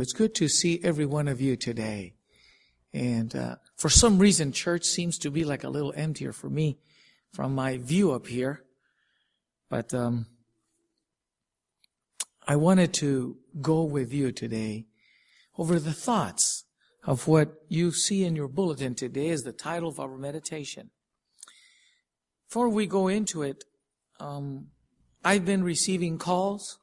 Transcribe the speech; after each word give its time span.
It's 0.00 0.12
good 0.12 0.34
to 0.36 0.48
see 0.48 0.80
every 0.82 1.06
one 1.06 1.28
of 1.28 1.40
you 1.40 1.56
today. 1.56 2.14
And 2.92 3.34
uh, 3.36 3.56
for 3.76 3.88
some 3.88 4.18
reason, 4.18 4.52
church 4.52 4.84
seems 4.84 5.18
to 5.18 5.30
be 5.30 5.44
like 5.44 5.64
a 5.64 5.68
little 5.68 5.92
emptier 5.96 6.32
for 6.32 6.48
me 6.48 6.78
from 7.32 7.54
my 7.54 7.76
view 7.76 8.12
up 8.12 8.26
here. 8.26 8.64
But 9.68 9.92
um, 9.94 10.26
I 12.46 12.56
wanted 12.56 12.92
to 12.94 13.36
go 13.60 13.82
with 13.84 14.12
you 14.12 14.32
today 14.32 14.86
over 15.56 15.78
the 15.78 15.92
thoughts 15.92 16.64
of 17.04 17.28
what 17.28 17.52
you 17.68 17.92
see 17.92 18.24
in 18.24 18.34
your 18.34 18.48
bulletin 18.48 18.94
today 18.94 19.30
as 19.30 19.42
the 19.42 19.52
title 19.52 19.88
of 19.88 20.00
our 20.00 20.16
meditation. 20.16 20.90
Before 22.48 22.68
we 22.68 22.86
go 22.86 23.08
into 23.08 23.42
it, 23.42 23.64
um, 24.18 24.68
I've 25.24 25.44
been 25.44 25.62
receiving 25.62 26.18
calls, 26.18 26.78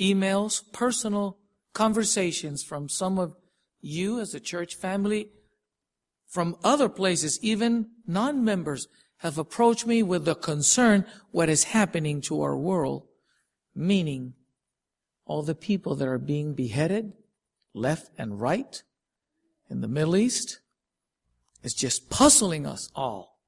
emails, 0.00 0.62
personal 0.72 1.38
conversations 1.72 2.62
from 2.62 2.88
some 2.88 3.18
of 3.18 3.36
you 3.80 4.20
as 4.20 4.34
a 4.34 4.40
church 4.40 4.74
family, 4.74 5.30
from 6.26 6.56
other 6.64 6.88
places, 6.88 7.38
even 7.42 7.88
non-members 8.06 8.88
have 9.18 9.38
approached 9.38 9.86
me 9.86 10.02
with 10.02 10.24
the 10.24 10.34
concern 10.34 11.04
what 11.30 11.48
is 11.48 11.64
happening 11.64 12.20
to 12.22 12.42
our 12.42 12.56
world, 12.56 13.06
meaning 13.74 14.34
all 15.24 15.42
the 15.42 15.54
people 15.54 15.94
that 15.94 16.08
are 16.08 16.18
being 16.18 16.54
beheaded 16.54 17.12
left 17.74 18.10
and 18.18 18.40
right 18.40 18.82
in 19.70 19.80
the 19.80 19.88
Middle 19.88 20.16
East. 20.16 20.60
is 21.62 21.74
just 21.74 22.10
puzzling 22.10 22.66
us 22.66 22.90
all. 22.94 23.38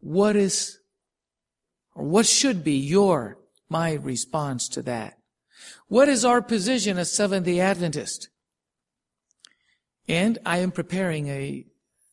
What 0.00 0.36
is, 0.36 0.78
or 1.94 2.04
what 2.04 2.26
should 2.26 2.64
be 2.64 2.76
your, 2.76 3.38
my 3.68 3.92
response 3.92 4.68
to 4.70 4.82
that? 4.82 5.18
What 5.88 6.08
is 6.08 6.24
our 6.24 6.42
position 6.42 6.98
as 6.98 7.12
Seventh-day 7.12 7.60
Adventist? 7.60 8.28
And 10.08 10.38
I 10.46 10.58
am 10.58 10.70
preparing 10.70 11.28
a 11.28 11.66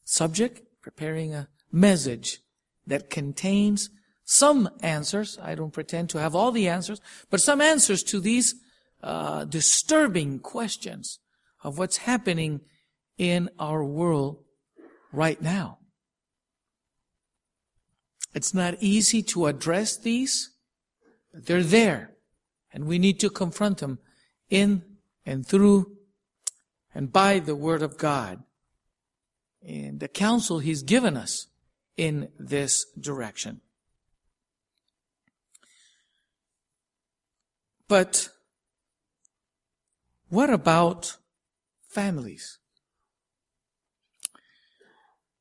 subject, 0.03 0.61
preparing 0.81 1.33
a 1.33 1.47
message 1.71 2.39
that 2.87 3.09
contains 3.09 3.89
some 4.25 4.69
answers. 4.81 5.37
I 5.41 5.55
don't 5.55 5.73
pretend 5.73 6.09
to 6.11 6.19
have 6.19 6.35
all 6.35 6.51
the 6.51 6.67
answers, 6.67 7.01
but 7.29 7.41
some 7.41 7.61
answers 7.61 8.03
to 8.03 8.19
these 8.19 8.55
uh, 9.01 9.45
disturbing 9.45 10.39
questions 10.39 11.19
of 11.63 11.77
what's 11.77 11.97
happening 11.97 12.61
in 13.17 13.49
our 13.59 13.83
world 13.83 14.43
right 15.11 15.41
now. 15.41 15.79
It's 18.33 18.53
not 18.53 18.81
easy 18.81 19.21
to 19.23 19.45
address 19.45 19.97
these, 19.97 20.51
but 21.31 21.45
they're 21.45 21.63
there. 21.63 22.12
And 22.73 22.85
we 22.85 22.97
need 22.97 23.19
to 23.19 23.29
confront 23.29 23.77
them 23.77 23.99
in 24.49 24.83
and 25.25 25.45
through 25.45 25.95
and 26.93 27.11
by 27.11 27.39
the 27.39 27.55
Word 27.55 27.81
of 27.81 27.97
God 27.97 28.43
and 29.61 29.99
the 29.99 30.07
counsel 30.07 30.59
He's 30.59 30.83
given 30.83 31.15
us 31.15 31.47
in 31.95 32.29
this 32.39 32.85
direction. 32.99 33.61
But 37.87 38.29
what 40.29 40.49
about 40.49 41.17
families? 41.87 42.57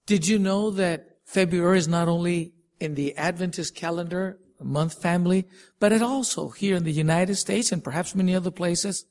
Did 0.05 0.28
you 0.28 0.39
know 0.39 0.70
that 0.70 1.19
February 1.24 1.78
is 1.78 1.89
not 1.89 2.08
only 2.08 2.52
in 2.78 2.94
the 2.94 3.17
Adventist 3.17 3.74
calendar 3.74 4.39
month 4.64 5.00
family, 5.00 5.46
but 5.80 5.92
it 5.92 6.02
also 6.02 6.50
here 6.50 6.77
in 6.77 6.84
the 6.84 6.92
United 6.92 7.36
States 7.36 7.72
and 7.72 7.82
perhaps 7.82 8.14
many 8.14 8.34
other 8.34 8.50
places, 8.50 9.05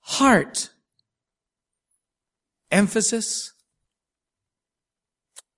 heart, 0.00 0.70
emphasis. 2.70 3.52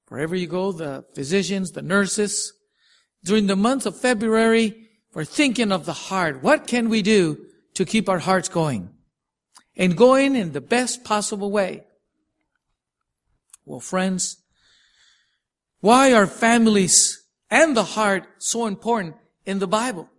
Wherever 0.09 0.37
you 0.37 0.47
go, 0.47 0.73
the 0.73 1.05
physicians, 1.15 1.73
the 1.73 1.83
nurses, 1.83 2.53
during 3.25 3.47
the 3.49 3.57
month 3.57 3.87
of 3.87 3.99
February, 3.99 4.89
we're 5.13 5.25
thinking 5.25 5.73
of 5.73 5.85
the 5.85 5.93
heart. 5.93 6.43
What 6.43 6.67
can 6.67 6.89
we 6.89 7.03
do 7.03 7.45
to 7.75 7.85
keep 7.85 8.09
our 8.09 8.21
hearts 8.21 8.49
going? 8.49 8.91
And 9.77 9.97
going 9.97 10.37
in 10.37 10.53
the 10.53 10.61
best 10.61 11.05
possible 11.05 11.51
way. 11.51 11.85
Well, 13.65 13.81
friends, 13.81 14.37
why 15.81 16.13
are 16.13 16.27
families 16.27 17.25
and 17.51 17.77
the 17.77 17.85
heart 17.85 18.27
so 18.39 18.67
important 18.67 19.17
in 19.47 19.61
the 19.61 19.69
Bible. 19.69 20.11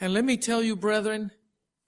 And 0.00 0.12
let 0.12 0.24
me 0.24 0.36
tell 0.36 0.62
you, 0.62 0.76
brethren, 0.76 1.32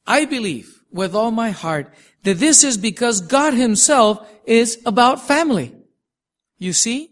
I 0.06 0.25
believe 0.25 0.82
with 0.91 1.15
all 1.15 1.31
my 1.31 1.50
heart 1.50 1.93
that 2.22 2.38
this 2.38 2.65
is 2.65 2.77
because 2.77 3.21
God 3.21 3.54
himself 3.54 4.28
is 4.47 4.81
about 4.87 5.27
family. 5.27 5.75
You 6.59 6.72
see, 6.72 7.10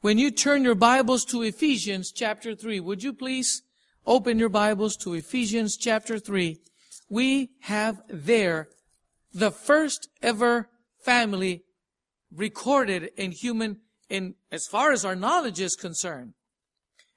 when 0.00 0.18
you 0.18 0.30
turn 0.30 0.64
your 0.64 0.74
Bibles 0.74 1.24
to 1.26 1.42
Ephesians 1.42 2.12
chapter 2.12 2.54
3, 2.54 2.80
would 2.80 3.02
you 3.02 3.12
please 3.12 3.62
open 4.06 4.38
your 4.38 4.48
Bibles 4.48 4.96
to 4.98 5.14
Ephesians 5.14 5.76
chapter 5.76 6.18
3? 6.18 6.58
We 7.08 7.50
have 7.62 8.02
there 8.08 8.68
the 9.32 9.50
first 9.50 10.08
ever 10.20 10.68
family 11.04 11.64
recorded 12.34 13.10
in 13.16 13.32
human, 13.32 13.80
in, 14.08 14.34
as 14.50 14.66
far 14.66 14.92
as 14.92 15.04
our 15.04 15.14
knowledge 15.14 15.60
is 15.60 15.76
concerned. 15.76 16.34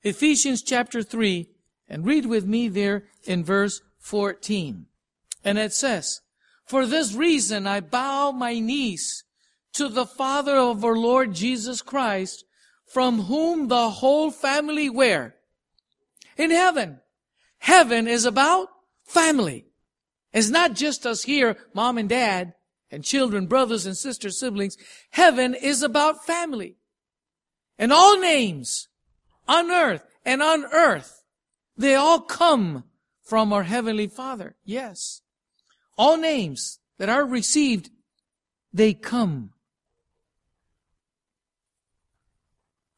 Ephesians 0.06 0.62
chapter 0.62 1.02
3, 1.02 1.50
and 1.90 2.06
read 2.06 2.28
with 2.28 2.46
me 2.46 2.68
there 2.68 3.06
in 3.24 3.44
verse 3.44 3.82
14. 3.98 4.86
And 5.44 5.58
it 5.58 5.74
says, 5.74 6.22
For 6.64 6.86
this 6.86 7.16
reason 7.16 7.66
I 7.66 7.80
bow 7.80 8.32
my 8.32 8.60
knees 8.60 9.24
to 9.74 9.90
the 9.90 10.06
Father 10.06 10.58
of 10.58 10.86
our 10.86 10.96
Lord 10.96 11.34
Jesus 11.34 11.82
Christ, 11.82 12.46
from 12.86 13.24
whom 13.24 13.68
the 13.68 13.90
whole 13.90 14.30
family 14.30 14.92
where? 14.92 15.38
In 16.38 16.52
heaven. 16.52 17.00
Heaven 17.58 18.08
is 18.08 18.26
about 18.26 18.68
family. 19.06 19.66
It's 20.32 20.50
not 20.50 20.76
just 20.76 21.08
us 21.08 21.24
here, 21.24 21.58
mom 21.74 21.98
and 21.98 22.08
dad, 22.08 22.54
and 22.92 23.04
children, 23.04 23.48
brothers 23.48 23.88
and 23.88 23.98
sisters, 23.98 24.40
siblings. 24.40 24.78
Heaven 25.10 25.56
is 25.56 25.82
about 25.82 26.28
family. 26.28 26.76
And 27.80 27.92
all 27.92 28.20
names 28.20 28.88
on 29.48 29.72
earth 29.72 30.04
and 30.26 30.42
on 30.42 30.66
earth, 30.66 31.24
they 31.78 31.96
all 31.96 32.20
come 32.20 32.84
from 33.24 33.52
our 33.52 33.64
Heavenly 33.64 34.08
Father. 34.08 34.56
Yes. 34.64 35.22
All 35.98 36.18
names 36.18 36.80
that 36.98 37.10
are 37.10 37.26
received, 37.26 37.90
they 38.74 38.94
come 38.94 39.52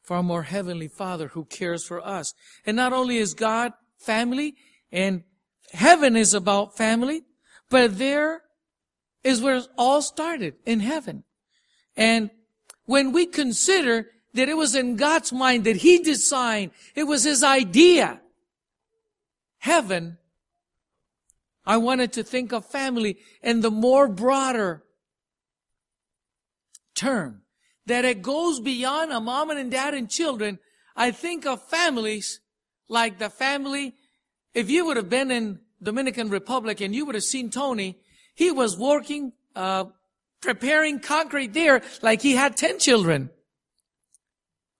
from 0.02 0.30
our 0.30 0.42
Heavenly 0.42 0.88
Father 0.88 1.28
who 1.28 1.44
cares 1.44 1.84
for 1.84 2.04
us. 2.06 2.32
And 2.64 2.76
not 2.76 2.92
only 2.92 3.18
is 3.18 3.34
God 3.34 3.72
family 3.98 4.54
and 4.90 5.22
heaven 5.72 6.16
is 6.16 6.32
about 6.32 6.76
family, 6.76 7.24
but 7.68 7.98
there 7.98 8.42
is 9.22 9.42
where 9.42 9.56
it 9.56 9.68
all 9.76 10.00
started 10.00 10.54
in 10.64 10.80
heaven. 10.80 11.24
And 11.96 12.30
when 12.86 13.12
we 13.12 13.26
consider 13.26 14.06
that 14.38 14.48
it 14.48 14.56
was 14.56 14.76
in 14.76 14.94
God's 14.94 15.32
mind 15.32 15.64
that 15.64 15.76
He 15.76 15.98
designed. 15.98 16.70
It 16.94 17.04
was 17.04 17.24
His 17.24 17.42
idea. 17.42 18.20
Heaven. 19.58 20.16
I 21.66 21.78
wanted 21.78 22.12
to 22.12 22.22
think 22.22 22.52
of 22.52 22.64
family 22.64 23.18
in 23.42 23.62
the 23.62 23.70
more 23.70 24.06
broader 24.06 24.84
term. 26.94 27.42
That 27.86 28.04
it 28.04 28.22
goes 28.22 28.60
beyond 28.60 29.10
a 29.10 29.20
mom 29.20 29.50
and 29.50 29.72
dad 29.72 29.94
and 29.94 30.08
children. 30.08 30.60
I 30.94 31.10
think 31.10 31.44
of 31.44 31.60
families 31.68 32.38
like 32.88 33.18
the 33.18 33.30
family. 33.30 33.94
If 34.54 34.70
you 34.70 34.86
would 34.86 34.96
have 34.96 35.10
been 35.10 35.32
in 35.32 35.58
Dominican 35.82 36.30
Republic 36.30 36.80
and 36.80 36.94
you 36.94 37.06
would 37.06 37.16
have 37.16 37.24
seen 37.24 37.50
Tony, 37.50 37.98
he 38.36 38.52
was 38.52 38.78
working, 38.78 39.32
uh, 39.56 39.86
preparing 40.40 41.00
concrete 41.00 41.54
there 41.54 41.82
like 42.02 42.22
he 42.22 42.36
had 42.36 42.56
10 42.56 42.78
children 42.78 43.30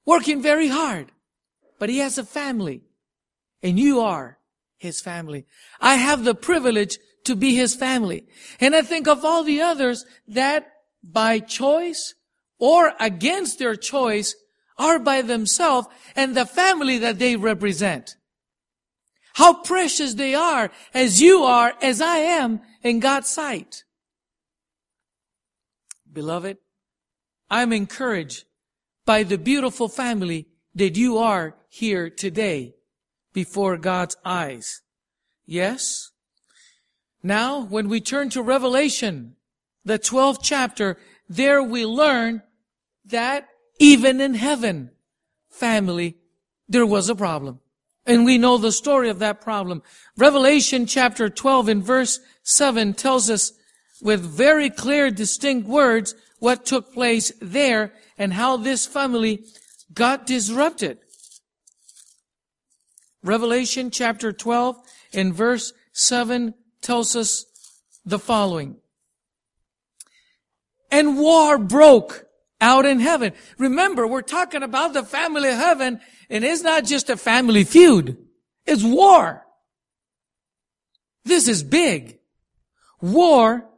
working 0.09 0.41
very 0.41 0.69
hard, 0.69 1.13
but 1.79 1.91
he 1.91 1.99
has 1.99 2.17
a 2.17 2.25
family 2.25 2.81
and 3.63 3.79
you 3.79 4.01
are 4.01 4.39
his 4.79 5.03
family. 5.03 5.45
I 5.83 5.97
have 5.97 6.25
the 6.25 6.35
privilege 6.35 6.97
to 7.25 7.37
be 7.37 7.55
his 7.55 7.75
family. 7.75 8.25
And 8.59 8.75
I 8.75 8.81
think 8.81 9.07
of 9.07 9.23
all 9.23 9.45
the 9.45 9.61
others 9.61 10.07
that 10.27 10.67
by 11.05 11.41
choice 11.41 12.15
or 12.59 12.95
against 12.99 13.59
their 13.59 13.77
choice 13.77 14.35
are 14.79 14.99
by 14.99 15.21
themselves 15.21 15.89
and 16.17 16.35
the 16.35 16.47
family 16.47 16.97
that 16.97 17.19
they 17.19 17.37
represent. 17.37 18.17
How 19.35 19.63
precious 19.63 20.15
they 20.15 20.35
are 20.35 20.71
as 20.95 21.21
you 21.21 21.43
are, 21.43 21.75
as 21.83 22.01
I 22.01 22.17
am 22.17 22.63
in 22.83 23.01
God's 23.01 23.29
sight. 23.29 23.85
Beloved, 26.11 26.57
I'm 27.51 27.75
encouraged 27.75 28.48
by 29.09 29.23
the 29.23 29.39
beautiful 29.39 29.89
family 29.89 30.47
that 30.75 30.95
you 30.95 31.17
are 31.17 31.57
here 31.71 32.11
today 32.11 32.75
before 33.33 33.79
God's 33.79 34.15
eyes. 34.23 34.83
Yes, 35.47 36.11
Now, 37.23 37.63
when 37.63 37.89
we 37.89 38.03
turn 38.03 38.29
to 38.31 38.43
Revelation, 38.43 39.37
the 39.83 39.99
12th 39.99 40.41
chapter, 40.43 40.99
there 41.27 41.63
we 41.63 41.87
learn 41.87 42.43
that 43.07 43.49
even 43.79 44.21
in 44.21 44.35
heaven, 44.35 44.91
family, 45.49 46.19
there 46.69 46.87
was 46.87 47.09
a 47.09 47.15
problem. 47.15 47.61
And 48.05 48.27
we 48.27 48.37
know 48.37 48.59
the 48.59 48.73
story 48.73 49.09
of 49.09 49.21
that 49.21 49.41
problem. 49.41 49.83
Revelation 50.19 50.85
chapter 50.85 51.31
12 51.31 51.71
in 51.71 51.83
verse 51.83 52.21
7 52.43 52.93
tells 52.93 53.31
us 53.31 53.53
with 54.03 54.21
very 54.21 54.69
clear, 54.69 55.11
distinct 55.11 55.67
words 55.67 56.15
what 56.41 56.67
took 56.67 56.93
place 56.93 57.33
there 57.41 57.93
and 58.19 58.33
how 58.33 58.57
this 58.57 58.87
family 58.87 59.45
got 59.95 60.27
disrupted. 60.27 60.99
Revelation 63.23 63.91
chapter 63.91 64.33
12 64.33 64.77
in 65.13 65.33
verse 65.33 65.73
7 65.93 66.55
tells 66.83 67.17
us 67.17 67.47
the 68.05 68.19
following. 68.19 68.77
And 70.91 71.19
war 71.19 71.59
broke 71.59 72.27
out 72.61 72.87
in 72.87 73.01
heaven. 73.01 73.33
Remember, 73.59 74.07
we're 74.07 74.23
talking 74.23 74.63
about 74.63 74.93
the 74.93 75.03
family 75.03 75.49
of 75.49 75.57
heaven, 75.57 76.01
and 76.31 76.45
it's 76.45 76.63
not 76.63 76.85
just 76.85 77.11
a 77.11 77.17
family 77.17 77.65
feud. 77.65 78.17
It's 78.67 78.85
war. 78.85 79.45
This 81.25 81.49
is 81.49 81.63
big. 81.63 82.19
War 83.01 83.69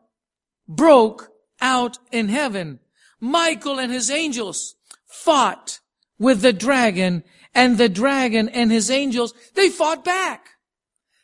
broke 0.69 1.31
out 1.61 1.99
in 2.11 2.29
heaven. 2.29 2.80
Michael 3.21 3.79
and 3.79 3.93
his 3.93 4.11
angels 4.11 4.75
fought 5.07 5.81
with 6.19 6.41
the 6.41 6.53
dragon, 6.53 7.23
and 7.55 7.79
the 7.79 7.89
dragon 7.89 8.49
and 8.49 8.71
his 8.71 8.91
angels, 8.91 9.35
they 9.55 9.69
fought 9.69 10.05
back. 10.05 10.51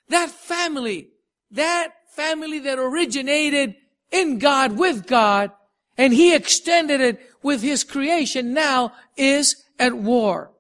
That 0.09 0.31
family, 0.31 1.11
that 1.51 1.93
family 2.15 2.59
that 2.61 2.79
originated 2.79 3.75
in 4.11 4.39
God, 4.39 4.79
with 4.79 5.07
God, 5.07 5.51
and 5.99 6.13
he 6.13 6.35
extended 6.35 7.01
it 7.01 7.21
with 7.43 7.63
his 7.63 7.85
creation 7.85 8.53
now 8.55 8.93
is 9.17 9.65
at 9.79 9.95
war. 9.95 10.53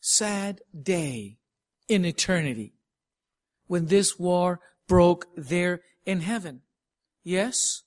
Sad 0.00 0.60
day 0.78 1.38
in 1.88 2.04
eternity 2.04 2.74
when 3.66 3.86
this 3.86 4.18
war 4.18 4.60
broke 4.88 5.26
there 5.36 5.82
in 6.04 6.20
heaven. 6.20 6.62
Yes, 7.22 7.82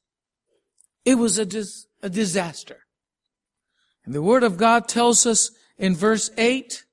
it 1.05 1.15
was 1.15 1.37
a, 1.37 1.45
dis- 1.45 1.87
a 2.01 2.09
disaster. 2.09 2.79
And 4.05 4.13
the 4.13 4.21
Word 4.21 4.43
of 4.43 4.57
God 4.57 4.87
tells 4.87 5.25
us 5.25 5.51
in 5.77 5.95
verse 5.95 6.29
8, 6.37 6.85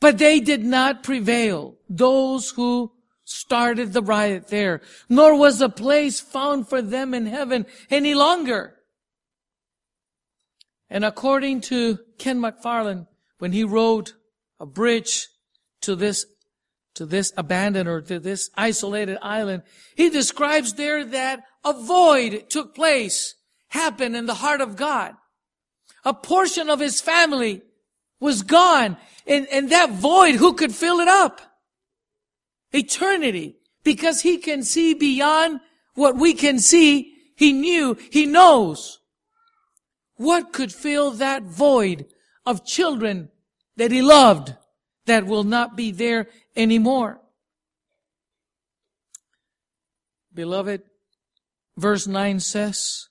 but 0.00 0.18
they 0.18 0.40
did 0.40 0.64
not 0.64 1.02
prevail, 1.02 1.76
those 1.88 2.50
who 2.50 2.92
started 3.24 3.92
the 3.92 4.02
riot 4.02 4.48
there, 4.48 4.80
nor 5.08 5.36
was 5.38 5.60
a 5.60 5.68
place 5.68 6.20
found 6.20 6.68
for 6.68 6.82
them 6.82 7.14
in 7.14 7.26
heaven 7.26 7.66
any 7.90 8.14
longer. 8.14 8.76
And 10.88 11.04
according 11.04 11.60
to 11.62 12.00
Ken 12.18 12.40
McFarland, 12.40 13.06
when 13.38 13.52
he 13.52 13.62
wrote 13.62 14.14
a 14.58 14.66
bridge 14.66 15.28
to 15.82 15.94
this, 15.94 16.26
to 16.94 17.06
this 17.06 17.32
abandoned 17.36 17.88
or 17.88 18.00
to 18.02 18.18
this 18.18 18.50
isolated 18.56 19.18
island, 19.22 19.62
he 19.94 20.10
describes 20.10 20.74
there 20.74 21.04
that 21.04 21.44
a 21.64 21.72
void 21.72 22.50
took 22.50 22.74
place, 22.74 23.34
happened 23.68 24.16
in 24.16 24.26
the 24.26 24.34
heart 24.34 24.60
of 24.60 24.76
God. 24.76 25.14
A 26.04 26.14
portion 26.14 26.70
of 26.70 26.80
his 26.80 27.00
family 27.00 27.62
was 28.18 28.42
gone. 28.42 28.96
And, 29.26 29.46
and 29.52 29.70
that 29.70 29.90
void, 29.90 30.36
who 30.36 30.54
could 30.54 30.74
fill 30.74 31.00
it 31.00 31.08
up? 31.08 31.40
Eternity. 32.72 33.56
Because 33.82 34.20
he 34.22 34.38
can 34.38 34.62
see 34.62 34.94
beyond 34.94 35.60
what 35.94 36.16
we 36.16 36.34
can 36.34 36.58
see. 36.58 37.14
He 37.36 37.52
knew, 37.52 37.96
he 38.10 38.26
knows. 38.26 39.00
What 40.16 40.52
could 40.52 40.72
fill 40.72 41.12
that 41.12 41.42
void 41.44 42.06
of 42.44 42.66
children 42.66 43.30
that 43.76 43.90
he 43.90 44.02
loved 44.02 44.54
that 45.06 45.26
will 45.26 45.44
not 45.44 45.76
be 45.76 45.90
there 45.90 46.28
anymore? 46.56 47.20
Beloved, 50.32 50.82
verse 51.76 52.06
9 52.06 52.40
says, 52.40 53.08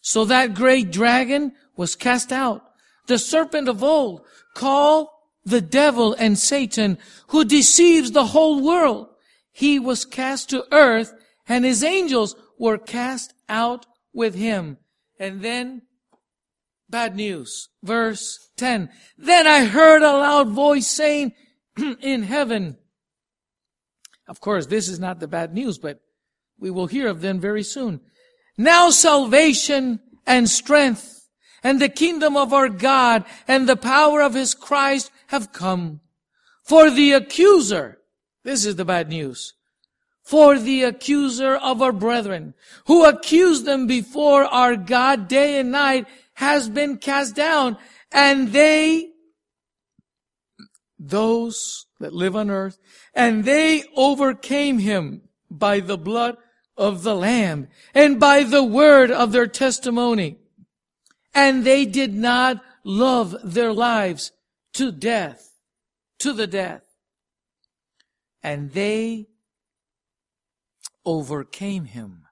So 0.00 0.24
that 0.24 0.54
great 0.54 0.90
dragon 0.90 1.52
was 1.76 1.94
cast 1.94 2.32
out, 2.32 2.62
the 3.06 3.18
serpent 3.18 3.68
of 3.68 3.82
old, 3.82 4.22
called 4.54 5.08
the 5.44 5.60
devil 5.60 6.14
and 6.18 6.38
Satan, 6.38 6.98
who 7.28 7.44
deceives 7.44 8.10
the 8.10 8.26
whole 8.26 8.62
world. 8.62 9.08
He 9.52 9.78
was 9.78 10.04
cast 10.04 10.50
to 10.50 10.66
earth 10.72 11.14
and 11.48 11.64
his 11.64 11.84
angels 11.84 12.34
were 12.58 12.78
cast 12.78 13.32
out 13.48 13.86
with 14.12 14.34
him. 14.34 14.78
And 15.18 15.42
then, 15.42 15.82
bad 16.90 17.16
news. 17.16 17.68
Verse 17.82 18.50
10. 18.56 18.90
Then 19.16 19.46
I 19.46 19.64
heard 19.64 20.02
a 20.02 20.12
loud 20.12 20.48
voice 20.48 20.88
saying 20.88 21.32
in 22.00 22.22
heaven, 22.22 22.78
of 24.28 24.40
course, 24.40 24.66
this 24.66 24.88
is 24.88 24.98
not 24.98 25.20
the 25.20 25.28
bad 25.28 25.54
news, 25.54 25.78
but 25.78 26.00
we 26.58 26.70
will 26.70 26.86
hear 26.86 27.08
of 27.08 27.20
them 27.20 27.40
very 27.40 27.62
soon. 27.62 28.00
Now 28.58 28.90
salvation 28.90 30.00
and 30.26 30.48
strength 30.48 31.28
and 31.62 31.80
the 31.80 31.88
kingdom 31.88 32.36
of 32.36 32.52
our 32.52 32.68
God 32.68 33.24
and 33.46 33.68
the 33.68 33.76
power 33.76 34.22
of 34.22 34.34
his 34.34 34.54
Christ 34.54 35.10
have 35.28 35.52
come. 35.52 36.00
For 36.62 36.90
the 36.90 37.12
accuser, 37.12 37.98
this 38.44 38.64
is 38.64 38.76
the 38.76 38.84
bad 38.84 39.08
news, 39.08 39.54
for 40.22 40.58
the 40.58 40.82
accuser 40.82 41.54
of 41.54 41.82
our 41.82 41.92
brethren, 41.92 42.54
who 42.86 43.04
accused 43.04 43.64
them 43.64 43.86
before 43.86 44.44
our 44.44 44.76
God 44.76 45.28
day 45.28 45.60
and 45.60 45.70
night, 45.70 46.06
has 46.34 46.68
been 46.68 46.98
cast 46.98 47.34
down, 47.34 47.76
and 48.12 48.52
they, 48.52 49.10
those 50.98 51.86
that 52.00 52.12
live 52.12 52.36
on 52.36 52.50
earth, 52.50 52.78
and 53.14 53.44
they 53.44 53.84
overcame 53.96 54.78
him 54.78 55.22
by 55.50 55.80
the 55.80 55.98
blood 55.98 56.36
of 56.76 57.02
the 57.02 57.14
Lamb 57.14 57.68
and 57.94 58.20
by 58.20 58.42
the 58.42 58.64
word 58.64 59.10
of 59.10 59.32
their 59.32 59.46
testimony. 59.46 60.38
And 61.34 61.64
they 61.64 61.84
did 61.84 62.14
not 62.14 62.62
love 62.84 63.36
their 63.44 63.72
lives 63.72 64.32
to 64.74 64.92
death, 64.92 65.52
to 66.18 66.32
the 66.32 66.46
death. 66.46 66.82
And 68.42 68.72
they 68.72 69.26
overcame 71.04 71.86
him 71.86 72.22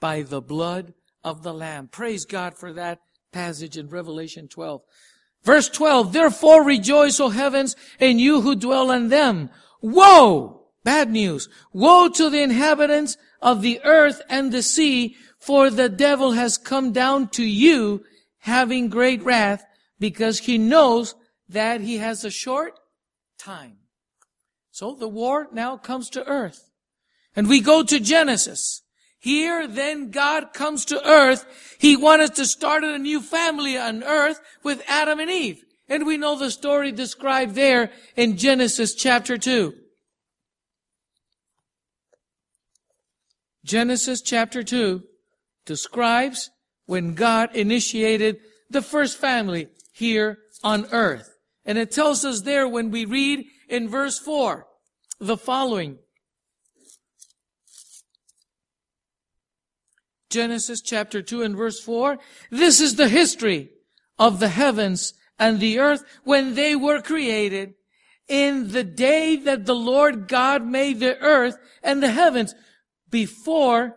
by 0.00 0.22
the 0.22 0.40
blood 0.40 0.94
of 1.24 1.42
the 1.42 1.54
Lamb. 1.54 1.88
Praise 1.88 2.24
God 2.24 2.56
for 2.56 2.72
that 2.72 3.00
passage 3.32 3.76
in 3.76 3.88
Revelation 3.88 4.48
12. 4.48 4.82
Verse 5.42 5.68
12, 5.68 6.12
therefore 6.12 6.62
rejoice, 6.64 7.20
O 7.20 7.30
heavens, 7.30 7.76
and 8.00 8.20
you 8.20 8.42
who 8.42 8.54
dwell 8.54 8.90
in 8.90 9.08
them. 9.08 9.50
Woe! 9.80 10.66
Bad 10.84 11.10
news. 11.10 11.48
Woe 11.72 12.08
to 12.08 12.30
the 12.30 12.42
inhabitants 12.42 13.16
of 13.40 13.62
the 13.62 13.80
earth 13.84 14.22
and 14.28 14.52
the 14.52 14.62
sea, 14.62 15.16
for 15.38 15.70
the 15.70 15.88
devil 15.88 16.32
has 16.32 16.58
come 16.58 16.92
down 16.92 17.28
to 17.28 17.44
you 17.44 18.04
having 18.38 18.88
great 18.88 19.22
wrath 19.22 19.64
because 19.98 20.40
he 20.40 20.58
knows 20.58 21.14
that 21.48 21.80
he 21.80 21.98
has 21.98 22.24
a 22.24 22.30
short 22.30 22.78
time. 23.38 23.78
So 24.70 24.94
the 24.94 25.08
war 25.08 25.48
now 25.52 25.76
comes 25.76 26.10
to 26.10 26.26
earth. 26.26 26.70
And 27.34 27.48
we 27.48 27.60
go 27.60 27.82
to 27.82 28.00
Genesis. 28.00 28.82
Here, 29.18 29.66
then 29.66 30.10
God 30.10 30.52
comes 30.52 30.84
to 30.86 31.06
earth. 31.06 31.76
He 31.78 31.96
wanted 31.96 32.34
to 32.36 32.46
start 32.46 32.84
a 32.84 32.98
new 32.98 33.20
family 33.20 33.76
on 33.76 34.04
earth 34.04 34.40
with 34.62 34.82
Adam 34.86 35.18
and 35.18 35.30
Eve. 35.30 35.64
And 35.88 36.06
we 36.06 36.18
know 36.18 36.38
the 36.38 36.50
story 36.50 36.92
described 36.92 37.54
there 37.54 37.90
in 38.14 38.36
Genesis 38.36 38.94
chapter 38.94 39.38
2. 39.38 39.74
Genesis 43.64 44.22
chapter 44.22 44.62
2 44.62 45.02
describes 45.66 46.50
when 46.86 47.14
God 47.14 47.54
initiated 47.54 48.38
the 48.70 48.82
first 48.82 49.18
family 49.18 49.68
here 49.92 50.38
on 50.62 50.86
earth. 50.92 51.36
And 51.64 51.76
it 51.76 51.90
tells 51.90 52.24
us 52.24 52.42
there 52.42 52.66
when 52.68 52.90
we 52.90 53.04
read 53.04 53.44
in 53.68 53.88
verse 53.88 54.18
4 54.18 54.66
the 55.20 55.36
following. 55.36 55.98
Genesis 60.30 60.80
chapter 60.80 61.22
2 61.22 61.42
and 61.42 61.56
verse 61.56 61.80
4. 61.80 62.18
This 62.50 62.80
is 62.80 62.96
the 62.96 63.08
history 63.08 63.70
of 64.18 64.40
the 64.40 64.48
heavens 64.48 65.14
and 65.38 65.60
the 65.60 65.78
earth 65.78 66.04
when 66.24 66.54
they 66.54 66.74
were 66.74 67.00
created 67.00 67.74
in 68.28 68.72
the 68.72 68.84
day 68.84 69.36
that 69.36 69.64
the 69.64 69.74
Lord 69.74 70.28
God 70.28 70.66
made 70.66 71.00
the 71.00 71.18
earth 71.18 71.56
and 71.82 72.02
the 72.02 72.10
heavens 72.10 72.54
before 73.10 73.96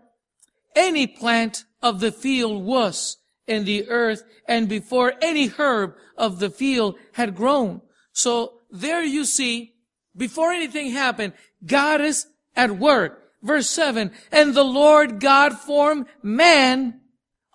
any 0.75 1.05
plant 1.05 1.65
of 1.81 1.99
the 1.99 2.11
field 2.11 2.63
was 2.63 3.17
in 3.47 3.65
the 3.65 3.89
earth 3.89 4.23
and 4.47 4.69
before 4.69 5.13
any 5.21 5.47
herb 5.47 5.95
of 6.17 6.39
the 6.39 6.49
field 6.49 6.95
had 7.13 7.35
grown. 7.35 7.81
So 8.13 8.53
there 8.69 9.03
you 9.03 9.25
see 9.25 9.71
Before 10.15 10.51
anything 10.51 10.91
happened, 10.91 11.33
God 11.65 12.01
is 12.01 12.27
at 12.55 12.71
work. 12.71 13.20
Verse 13.41 13.69
7, 13.69 14.11
and 14.31 14.53
the 14.53 14.63
Lord 14.63 15.19
God 15.19 15.57
formed 15.57 16.05
man 16.21 17.01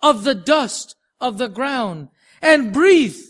of 0.03 0.23
the 0.23 0.35
dust 0.35 0.95
of 1.19 1.37
the 1.37 1.47
ground 1.47 2.09
and 2.41 2.73
breathed 2.73 3.23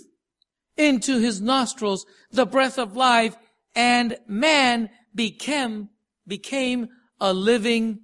into 0.75 1.19
his 1.19 1.39
nostrils 1.39 2.05
the 2.31 2.45
breath 2.45 2.77
of 2.79 2.95
life 2.95 3.35
and 3.75 4.17
man 4.27 4.89
became, 5.13 5.89
became 6.27 6.89
a 7.19 7.33
living 7.33 7.99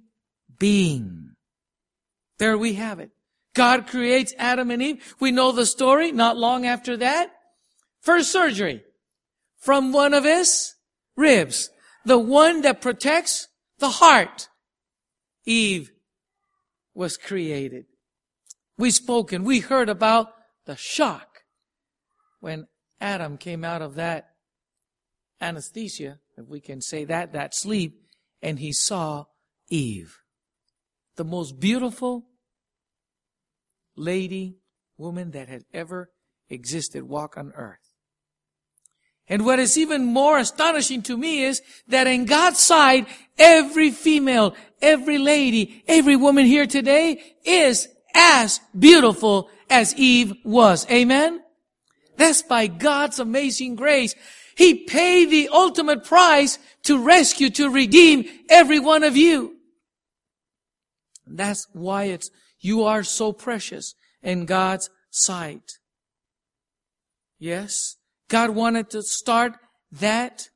being. 0.58 1.30
There 2.38 2.56
we 2.56 2.74
have 2.74 3.00
it. 3.00 3.10
God 3.54 3.86
creates 3.86 4.34
Adam 4.38 4.70
and 4.70 4.82
Eve. 4.82 5.14
We 5.20 5.30
know 5.30 5.52
the 5.52 5.66
story 5.66 6.10
not 6.12 6.36
long 6.36 6.66
after 6.66 6.96
that. 6.96 7.30
First 8.00 8.32
surgery 8.32 8.82
from 9.58 9.92
one 9.92 10.12
of 10.12 10.24
his 10.24 10.74
ribs. 11.16 11.70
The 12.04 12.18
one 12.18 12.62
that 12.62 12.80
protects 12.80 13.48
the 13.78 13.90
heart. 13.90 14.48
Eve 15.44 15.92
was 16.94 17.16
created. 17.16 17.86
We 18.78 18.90
spoken, 18.90 19.44
we 19.44 19.60
heard 19.60 19.88
about 19.88 20.28
the 20.64 20.76
shock 20.76 21.40
when 22.40 22.66
Adam 23.00 23.36
came 23.36 23.64
out 23.64 23.82
of 23.82 23.94
that 23.94 24.30
anesthesia, 25.40 26.18
if 26.36 26.46
we 26.46 26.60
can 26.60 26.80
say 26.80 27.04
that, 27.04 27.32
that 27.32 27.54
sleep, 27.54 28.00
and 28.42 28.58
he 28.58 28.72
saw 28.72 29.24
Eve. 29.68 30.18
The 31.16 31.24
most 31.24 31.60
beautiful 31.60 32.26
lady, 33.96 34.58
woman 34.96 35.30
that 35.32 35.48
had 35.48 35.64
ever 35.72 36.10
existed 36.48 37.04
walk 37.04 37.36
on 37.36 37.52
earth. 37.54 37.83
And 39.28 39.46
what 39.46 39.58
is 39.58 39.78
even 39.78 40.04
more 40.04 40.38
astonishing 40.38 41.02
to 41.02 41.16
me 41.16 41.44
is 41.44 41.62
that 41.88 42.06
in 42.06 42.26
God's 42.26 42.60
sight, 42.60 43.08
every 43.38 43.90
female, 43.90 44.54
every 44.82 45.18
lady, 45.18 45.82
every 45.88 46.16
woman 46.16 46.44
here 46.44 46.66
today 46.66 47.22
is 47.44 47.88
as 48.14 48.60
beautiful 48.78 49.48
as 49.70 49.94
Eve 49.96 50.34
was. 50.44 50.88
Amen? 50.90 51.40
That's 52.16 52.42
by 52.42 52.66
God's 52.66 53.18
amazing 53.18 53.76
grace. 53.76 54.14
He 54.56 54.84
paid 54.84 55.30
the 55.30 55.48
ultimate 55.48 56.04
price 56.04 56.58
to 56.84 57.02
rescue, 57.02 57.50
to 57.50 57.70
redeem 57.70 58.28
every 58.48 58.78
one 58.78 59.02
of 59.02 59.16
you. 59.16 59.56
That's 61.26 61.66
why 61.72 62.04
it's, 62.04 62.30
you 62.60 62.84
are 62.84 63.02
so 63.02 63.32
precious 63.32 63.94
in 64.22 64.44
God's 64.44 64.90
sight. 65.10 65.78
Yes, 67.38 67.96
God 68.34 68.50
wanted 68.50 68.90
to 68.90 69.02
start 69.04 69.52
that. 69.92 70.48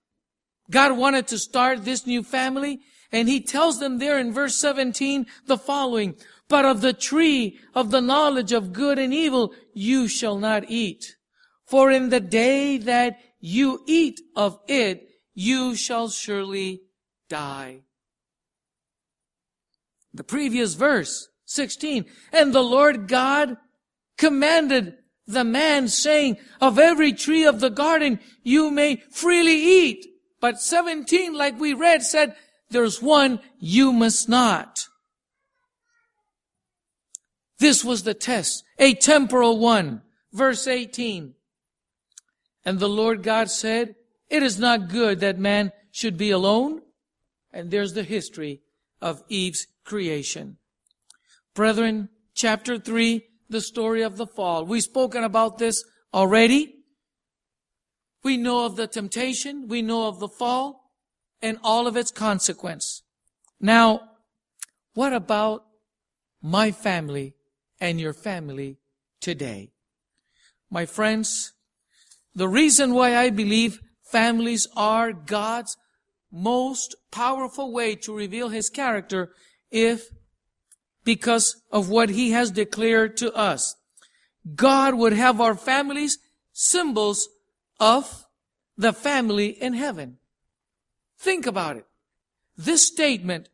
God 0.68 0.98
wanted 0.98 1.28
to 1.28 1.38
start 1.38 1.84
this 1.84 2.08
new 2.08 2.24
family. 2.24 2.80
And 3.12 3.28
he 3.28 3.40
tells 3.40 3.78
them 3.78 3.98
there 3.98 4.18
in 4.18 4.32
verse 4.32 4.56
17 4.56 5.26
the 5.46 5.56
following, 5.56 6.16
but 6.48 6.64
of 6.64 6.80
the 6.80 6.92
tree 6.92 7.56
of 7.76 7.92
the 7.92 8.00
knowledge 8.00 8.50
of 8.50 8.72
good 8.72 8.98
and 8.98 9.14
evil 9.14 9.54
you 9.74 10.08
shall 10.08 10.38
not 10.38 10.68
eat. 10.68 11.14
For 11.66 11.88
in 11.92 12.08
the 12.08 12.18
day 12.18 12.78
that 12.78 13.20
you 13.38 13.84
eat 13.86 14.20
of 14.34 14.58
it, 14.66 15.06
you 15.32 15.76
shall 15.76 16.08
surely 16.08 16.82
die. 17.28 17.82
The 20.12 20.24
previous 20.24 20.74
verse, 20.74 21.28
16, 21.44 22.06
and 22.32 22.52
the 22.52 22.60
Lord 22.60 23.06
God 23.06 23.56
commanded 24.16 24.94
the 25.28 25.44
man 25.44 25.86
saying, 25.86 26.38
of 26.60 26.78
every 26.78 27.12
tree 27.12 27.44
of 27.44 27.60
the 27.60 27.70
garden 27.70 28.18
you 28.42 28.70
may 28.70 28.96
freely 29.10 29.54
eat. 29.54 30.06
But 30.40 30.60
17, 30.60 31.34
like 31.34 31.60
we 31.60 31.74
read, 31.74 32.02
said, 32.02 32.34
there's 32.70 33.02
one 33.02 33.40
you 33.60 33.92
must 33.92 34.28
not. 34.28 34.88
This 37.58 37.84
was 37.84 38.02
the 38.04 38.14
test, 38.14 38.64
a 38.78 38.94
temporal 38.94 39.58
one. 39.58 40.02
Verse 40.32 40.66
18. 40.66 41.34
And 42.64 42.78
the 42.78 42.88
Lord 42.88 43.22
God 43.22 43.50
said, 43.50 43.96
it 44.30 44.42
is 44.42 44.58
not 44.58 44.88
good 44.88 45.20
that 45.20 45.38
man 45.38 45.72
should 45.90 46.16
be 46.16 46.30
alone. 46.30 46.82
And 47.52 47.70
there's 47.70 47.94
the 47.94 48.02
history 48.02 48.60
of 49.00 49.22
Eve's 49.28 49.66
creation. 49.84 50.58
Brethren, 51.54 52.10
chapter 52.34 52.78
3, 52.78 53.24
the 53.48 53.60
story 53.60 54.02
of 54.02 54.16
the 54.16 54.26
fall. 54.26 54.64
We've 54.64 54.82
spoken 54.82 55.24
about 55.24 55.58
this 55.58 55.84
already. 56.12 56.74
We 58.22 58.36
know 58.36 58.66
of 58.66 58.76
the 58.76 58.86
temptation. 58.86 59.68
We 59.68 59.82
know 59.82 60.08
of 60.08 60.20
the 60.20 60.28
fall 60.28 60.92
and 61.40 61.58
all 61.62 61.86
of 61.86 61.96
its 61.96 62.10
consequence. 62.10 63.02
Now, 63.60 64.00
what 64.94 65.12
about 65.12 65.64
my 66.42 66.70
family 66.70 67.34
and 67.80 68.00
your 68.00 68.12
family 68.12 68.78
today? 69.20 69.72
My 70.70 70.84
friends, 70.84 71.52
the 72.34 72.48
reason 72.48 72.94
why 72.94 73.16
I 73.16 73.30
believe 73.30 73.80
families 74.02 74.66
are 74.76 75.12
God's 75.12 75.76
most 76.30 76.94
powerful 77.10 77.72
way 77.72 77.94
to 77.96 78.14
reveal 78.14 78.48
His 78.50 78.68
character 78.68 79.30
if 79.70 80.10
because 81.08 81.56
of 81.72 81.88
what 81.88 82.10
He 82.10 82.32
has 82.32 82.50
declared 82.50 83.16
to 83.16 83.32
us. 83.32 83.76
God 84.54 84.94
would 84.94 85.14
have 85.14 85.40
our 85.40 85.54
families 85.54 86.18
symbols 86.52 87.30
of 87.80 88.26
the 88.76 88.92
family 88.92 89.46
in 89.46 89.72
heaven. 89.72 90.18
Think 91.18 91.46
about 91.46 91.78
it. 91.78 91.86
This 92.58 92.86
statement 92.86 93.48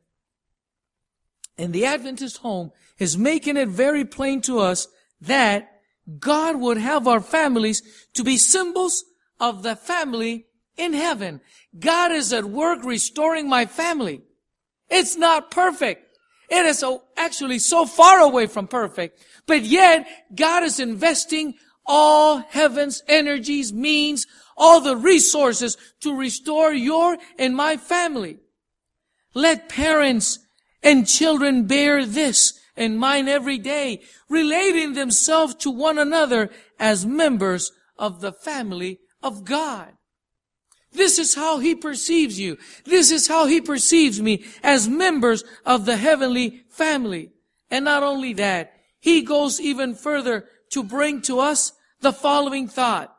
in 1.56 1.70
the 1.70 1.86
Adventist 1.86 2.38
home 2.38 2.72
is 2.98 3.16
making 3.16 3.56
it 3.56 3.68
very 3.68 4.04
plain 4.04 4.40
to 4.40 4.58
us 4.58 4.88
that 5.20 5.70
God 6.18 6.56
would 6.56 6.78
have 6.78 7.06
our 7.06 7.20
families 7.20 7.82
to 8.14 8.24
be 8.24 8.36
symbols 8.36 9.04
of 9.38 9.62
the 9.62 9.76
family 9.76 10.46
in 10.76 10.92
heaven. 10.92 11.40
God 11.78 12.10
is 12.10 12.32
at 12.32 12.46
work 12.46 12.82
restoring 12.82 13.48
my 13.48 13.64
family. 13.64 14.22
It's 14.90 15.16
not 15.16 15.52
perfect. 15.52 16.03
It 16.48 16.66
is 16.66 16.78
so, 16.78 17.04
actually 17.16 17.58
so 17.58 17.86
far 17.86 18.20
away 18.20 18.46
from 18.46 18.66
perfect. 18.66 19.24
But 19.46 19.62
yet, 19.62 20.06
God 20.34 20.62
is 20.62 20.80
investing 20.80 21.54
all 21.86 22.38
heaven's 22.38 23.02
energies, 23.08 23.72
means, 23.72 24.26
all 24.56 24.80
the 24.80 24.96
resources 24.96 25.76
to 26.00 26.16
restore 26.16 26.72
your 26.72 27.16
and 27.38 27.56
my 27.56 27.76
family. 27.76 28.38
Let 29.34 29.68
parents 29.68 30.38
and 30.82 31.08
children 31.08 31.66
bear 31.66 32.04
this 32.06 32.58
in 32.76 32.96
mind 32.96 33.28
every 33.28 33.58
day, 33.58 34.02
relating 34.28 34.94
themselves 34.94 35.54
to 35.56 35.70
one 35.70 35.98
another 35.98 36.50
as 36.78 37.06
members 37.06 37.72
of 37.98 38.20
the 38.20 38.32
family 38.32 39.00
of 39.22 39.44
God. 39.44 39.92
This 40.94 41.18
is 41.18 41.34
how 41.34 41.58
He 41.58 41.74
perceives 41.74 42.38
you. 42.38 42.56
This 42.84 43.10
is 43.10 43.26
how 43.26 43.46
He 43.46 43.60
perceives 43.60 44.22
me 44.22 44.44
as 44.62 44.88
members 44.88 45.44
of 45.66 45.84
the 45.84 45.96
heavenly 45.96 46.62
family. 46.70 47.30
And 47.70 47.84
not 47.84 48.02
only 48.02 48.32
that, 48.34 48.72
He 49.00 49.22
goes 49.22 49.60
even 49.60 49.94
further 49.94 50.46
to 50.70 50.82
bring 50.82 51.20
to 51.22 51.40
us 51.40 51.72
the 52.00 52.12
following 52.12 52.68
thought. 52.68 53.14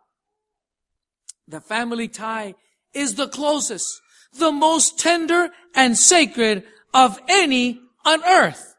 The 1.48 1.62
family 1.62 2.08
tie 2.08 2.56
is 2.94 3.16
the 3.16 3.28
closest, 3.28 4.02
the 4.34 4.52
most 4.52 4.98
tender 4.98 5.50
and 5.76 5.98
sacred 5.98 6.64
of 6.94 7.20
any 7.28 7.80
on 8.06 8.24
earth. 8.24 8.76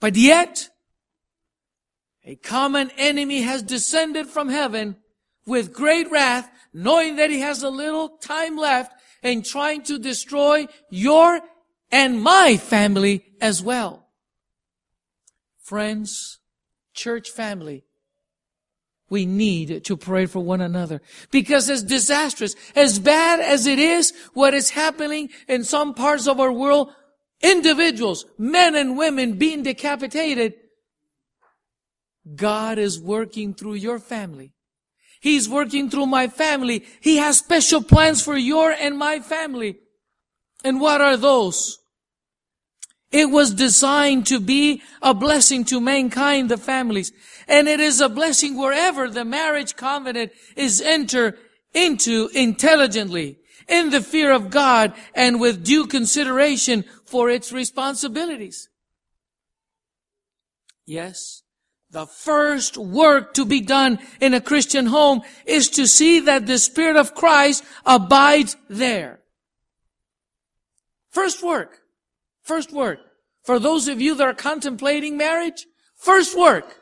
But 0.00 0.16
yet, 0.16 0.68
a 2.24 2.36
common 2.36 2.90
enemy 2.96 3.42
has 3.42 3.62
descended 3.62 4.26
from 4.26 4.48
heaven 4.48 4.96
with 5.46 5.72
great 5.72 6.10
wrath, 6.10 6.50
knowing 6.78 7.16
that 7.16 7.28
he 7.28 7.40
has 7.40 7.62
a 7.64 7.68
little 7.68 8.08
time 8.08 8.56
left 8.56 8.92
and 9.22 9.44
trying 9.44 9.82
to 9.82 9.98
destroy 9.98 10.66
your 10.90 11.40
and 11.90 12.22
my 12.22 12.56
family 12.56 13.24
as 13.40 13.60
well. 13.60 14.06
Friends, 15.60 16.38
church 16.94 17.30
family, 17.30 17.84
we 19.10 19.26
need 19.26 19.84
to 19.86 19.96
pray 19.96 20.26
for 20.26 20.38
one 20.38 20.60
another 20.60 21.00
because 21.32 21.68
as 21.68 21.82
disastrous, 21.82 22.54
as 22.76 23.00
bad 23.00 23.40
as 23.40 23.66
it 23.66 23.80
is, 23.80 24.12
what 24.34 24.54
is 24.54 24.70
happening 24.70 25.30
in 25.48 25.64
some 25.64 25.94
parts 25.94 26.28
of 26.28 26.38
our 26.38 26.52
world, 26.52 26.92
individuals, 27.40 28.24
men 28.38 28.76
and 28.76 28.96
women 28.96 29.36
being 29.36 29.64
decapitated, 29.64 30.54
God 32.36 32.78
is 32.78 33.00
working 33.00 33.52
through 33.52 33.74
your 33.74 33.98
family. 33.98 34.52
He's 35.20 35.48
working 35.48 35.90
through 35.90 36.06
my 36.06 36.28
family. 36.28 36.84
He 37.00 37.16
has 37.16 37.38
special 37.38 37.82
plans 37.82 38.22
for 38.22 38.36
your 38.36 38.70
and 38.70 38.96
my 38.96 39.20
family. 39.20 39.78
And 40.64 40.80
what 40.80 41.00
are 41.00 41.16
those? 41.16 41.78
It 43.10 43.30
was 43.30 43.54
designed 43.54 44.26
to 44.26 44.38
be 44.38 44.82
a 45.00 45.14
blessing 45.14 45.64
to 45.66 45.80
mankind, 45.80 46.50
the 46.50 46.58
families. 46.58 47.12
And 47.46 47.66
it 47.66 47.80
is 47.80 48.00
a 48.00 48.08
blessing 48.08 48.56
wherever 48.56 49.08
the 49.08 49.24
marriage 49.24 49.76
covenant 49.76 50.32
is 50.56 50.80
entered 50.80 51.38
into 51.72 52.28
intelligently 52.34 53.38
in 53.66 53.90
the 53.90 54.02
fear 54.02 54.32
of 54.32 54.50
God 54.50 54.92
and 55.14 55.40
with 55.40 55.64
due 55.64 55.86
consideration 55.86 56.84
for 57.04 57.30
its 57.30 57.52
responsibilities. 57.52 58.68
Yes, 60.86 61.37
the 61.90 62.06
first 62.06 62.76
work 62.76 63.34
to 63.34 63.44
be 63.44 63.60
done 63.60 63.98
in 64.20 64.34
a 64.34 64.40
Christian 64.40 64.86
home 64.86 65.22
is 65.46 65.68
to 65.70 65.86
see 65.86 66.20
that 66.20 66.46
the 66.46 66.58
Spirit 66.58 66.96
of 66.96 67.14
Christ 67.14 67.64
abides 67.86 68.56
there. 68.68 69.20
First 71.10 71.42
work. 71.42 71.78
First 72.42 72.72
work. 72.72 73.00
For 73.42 73.58
those 73.58 73.88
of 73.88 74.00
you 74.00 74.14
that 74.16 74.28
are 74.28 74.34
contemplating 74.34 75.16
marriage, 75.16 75.66
first 75.94 76.38
work 76.38 76.76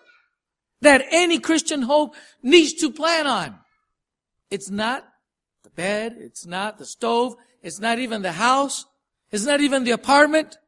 that 0.80 1.04
any 1.10 1.38
Christian 1.38 1.82
home 1.82 2.10
needs 2.42 2.74
to 2.74 2.90
plan 2.90 3.26
on. 3.26 3.58
It's 4.50 4.70
not 4.70 5.06
the 5.62 5.70
bed. 5.70 6.16
It's 6.18 6.46
not 6.46 6.78
the 6.78 6.84
stove. 6.84 7.36
It's 7.62 7.80
not 7.80 7.98
even 7.98 8.22
the 8.22 8.32
house. 8.32 8.84
It's 9.30 9.46
not 9.46 9.60
even 9.60 9.84
the 9.84 9.92
apartment. 9.92 10.58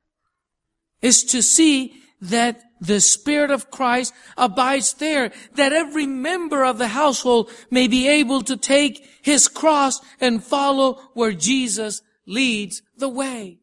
It's 1.02 1.25
to 1.25 1.42
see 1.42 1.95
that 2.21 2.62
the 2.80 3.00
Spirit 3.00 3.50
of 3.50 3.70
Christ 3.70 4.12
abides 4.37 4.94
there, 4.94 5.32
that 5.54 5.73
every 5.73 6.06
member 6.06 6.64
of 6.64 6.78
the 6.78 6.88
household 6.88 7.50
may 7.70 7.88
be 7.88 8.08
able 8.08 8.42
to 8.42 8.56
take 8.56 9.06
his 9.23 9.49
cross 9.49 10.00
and 10.20 10.42
follow 10.42 10.94
where 11.14 11.32
Jesus 11.32 12.02
leads 12.26 12.82
the 12.97 13.08
way. 13.08 13.58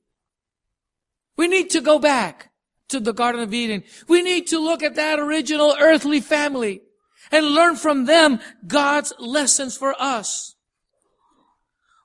We 1.37 1.47
need 1.47 1.69
to 1.71 1.81
go 1.81 1.99
back 1.99 2.51
to 2.89 2.99
the 2.99 3.13
Garden 3.13 3.41
of 3.41 3.53
Eden. 3.53 3.83
We 4.07 4.21
need 4.21 4.47
to 4.47 4.59
look 4.59 4.83
at 4.83 4.95
that 4.95 5.19
original 5.19 5.75
earthly 5.79 6.21
family 6.21 6.81
and 7.31 7.47
learn 7.47 7.75
from 7.75 8.05
them 8.05 8.39
God's 8.67 9.13
lessons 9.19 9.75
for 9.75 9.95
us. 9.99 10.55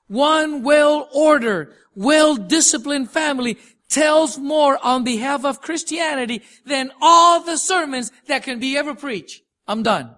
One 0.07 0.63
well-ordered, 0.63 1.73
well-disciplined 1.95 3.11
family 3.11 3.57
tells 3.91 4.39
more 4.39 4.79
on 4.83 5.03
behalf 5.03 5.45
of 5.45 5.61
Christianity 5.61 6.41
than 6.65 6.91
all 7.01 7.43
the 7.43 7.57
sermons 7.57 8.11
that 8.27 8.41
can 8.41 8.59
be 8.59 8.75
ever 8.75 8.95
preached. 8.95 9.43
I'm 9.67 9.83
done. 9.83 10.15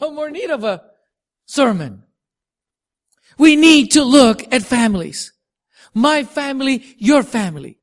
No 0.00 0.10
more 0.10 0.30
need 0.30 0.50
of 0.50 0.64
a 0.64 0.82
sermon. 1.46 2.02
We 3.38 3.54
need 3.54 3.92
to 3.92 4.02
look 4.02 4.52
at 4.52 4.62
families. 4.62 5.32
My 5.94 6.24
family, 6.24 6.96
your 6.98 7.22
family. 7.22 7.78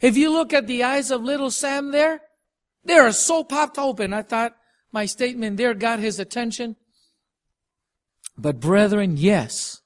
If 0.00 0.16
you 0.16 0.30
look 0.30 0.52
at 0.52 0.66
the 0.66 0.84
eyes 0.84 1.10
of 1.10 1.22
little 1.22 1.50
Sam 1.50 1.90
there, 1.90 2.20
they 2.84 2.94
are 2.94 3.12
so 3.12 3.44
popped 3.44 3.78
open. 3.78 4.14
I 4.14 4.22
thought 4.22 4.56
my 4.92 5.06
statement 5.06 5.56
there 5.56 5.74
got 5.74 5.98
his 5.98 6.18
attention. 6.18 6.76
But 8.36 8.60
brethren, 8.60 9.16
yes, 9.16 9.82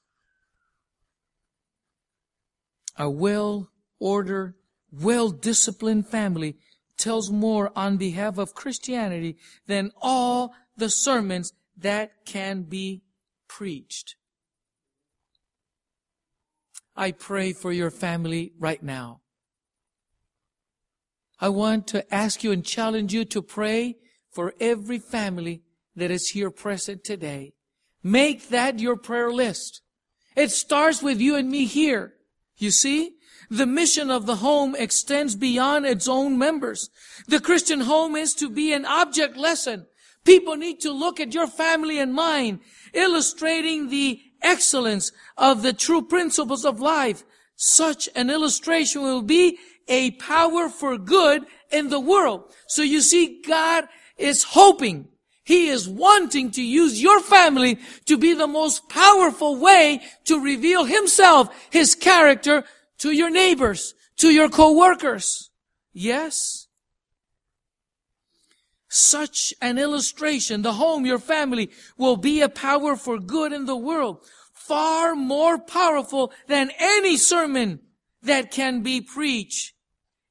a 2.97 3.09
well-ordered, 3.09 4.55
well-disciplined 4.91 6.07
family 6.07 6.57
tells 6.97 7.31
more 7.31 7.71
on 7.75 7.97
behalf 7.97 8.37
of 8.37 8.53
Christianity 8.53 9.37
than 9.67 9.91
all 10.01 10.53
the 10.77 10.89
sermons 10.89 11.53
that 11.77 12.25
can 12.25 12.63
be 12.63 13.01
preached. 13.47 14.15
I 16.95 17.11
pray 17.11 17.53
for 17.53 17.71
your 17.71 17.89
family 17.89 18.53
right 18.59 18.81
now. 18.81 19.21
I 21.39 21.49
want 21.49 21.87
to 21.87 22.13
ask 22.13 22.43
you 22.43 22.51
and 22.51 22.63
challenge 22.63 23.13
you 23.13 23.25
to 23.25 23.41
pray 23.41 23.97
for 24.31 24.53
every 24.59 24.99
family 24.99 25.63
that 25.95 26.11
is 26.11 26.29
here 26.29 26.51
present 26.51 27.03
today. 27.03 27.53
Make 28.03 28.49
that 28.49 28.79
your 28.79 28.95
prayer 28.95 29.31
list. 29.31 29.81
It 30.35 30.51
starts 30.51 31.01
with 31.01 31.19
you 31.19 31.35
and 31.35 31.49
me 31.49 31.65
here. 31.65 32.12
You 32.57 32.71
see? 32.71 33.15
The 33.49 33.65
mission 33.65 34.09
of 34.09 34.25
the 34.25 34.37
home 34.37 34.75
extends 34.75 35.35
beyond 35.35 35.85
its 35.85 36.07
own 36.07 36.37
members. 36.37 36.89
The 37.27 37.39
Christian 37.39 37.81
home 37.81 38.15
is 38.15 38.33
to 38.35 38.49
be 38.49 38.73
an 38.73 38.85
object 38.85 39.37
lesson. 39.37 39.85
People 40.25 40.55
need 40.55 40.79
to 40.81 40.91
look 40.91 41.19
at 41.19 41.33
your 41.33 41.47
family 41.47 41.99
and 41.99 42.13
mine, 42.13 42.61
illustrating 42.93 43.89
the 43.89 44.21
excellence 44.41 45.11
of 45.37 45.61
the 45.61 45.73
true 45.73 46.01
principles 46.01 46.65
of 46.65 46.79
life. 46.79 47.23
Such 47.55 48.09
an 48.15 48.29
illustration 48.29 49.01
will 49.01 49.21
be 49.21 49.59
a 49.87 50.11
power 50.11 50.69
for 50.69 50.97
good 50.97 51.43
in 51.71 51.89
the 51.89 51.99
world. 51.99 52.53
So 52.67 52.81
you 52.81 53.01
see, 53.01 53.41
God 53.45 53.85
is 54.17 54.43
hoping 54.43 55.09
he 55.43 55.67
is 55.67 55.87
wanting 55.87 56.51
to 56.51 56.63
use 56.63 57.01
your 57.01 57.19
family 57.19 57.77
to 58.05 58.17
be 58.17 58.33
the 58.33 58.47
most 58.47 58.87
powerful 58.87 59.57
way 59.57 60.01
to 60.25 60.39
reveal 60.39 60.85
himself, 60.85 61.49
his 61.69 61.95
character 61.95 62.63
to 62.99 63.11
your 63.11 63.29
neighbors, 63.29 63.93
to 64.17 64.29
your 64.29 64.47
co-workers. 64.47 65.49
Yes. 65.91 66.67
Such 68.87 69.53
an 69.61 69.77
illustration, 69.77 70.61
the 70.61 70.73
home, 70.73 71.05
your 71.05 71.19
family, 71.19 71.71
will 71.97 72.15
be 72.15 72.41
a 72.41 72.49
power 72.49 72.95
for 72.95 73.19
good 73.19 73.51
in 73.51 73.65
the 73.65 73.75
world. 73.75 74.19
Far 74.53 75.13
more 75.13 75.57
powerful 75.57 76.31
than 76.47 76.71
any 76.79 77.17
sermon 77.17 77.81
that 78.21 78.51
can 78.51 78.81
be 78.81 79.01
preached 79.01 79.73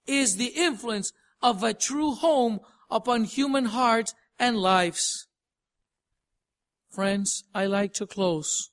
is 0.06 0.36
the 0.36 0.46
influence 0.46 1.12
of 1.42 1.62
a 1.62 1.74
true 1.74 2.12
home 2.12 2.60
upon 2.90 3.24
human 3.24 3.66
hearts 3.66 4.14
and 4.42 4.58
lives. 4.58 5.28
Friends, 6.90 7.44
I 7.54 7.66
like 7.66 7.92
to 7.94 8.08
close 8.08 8.72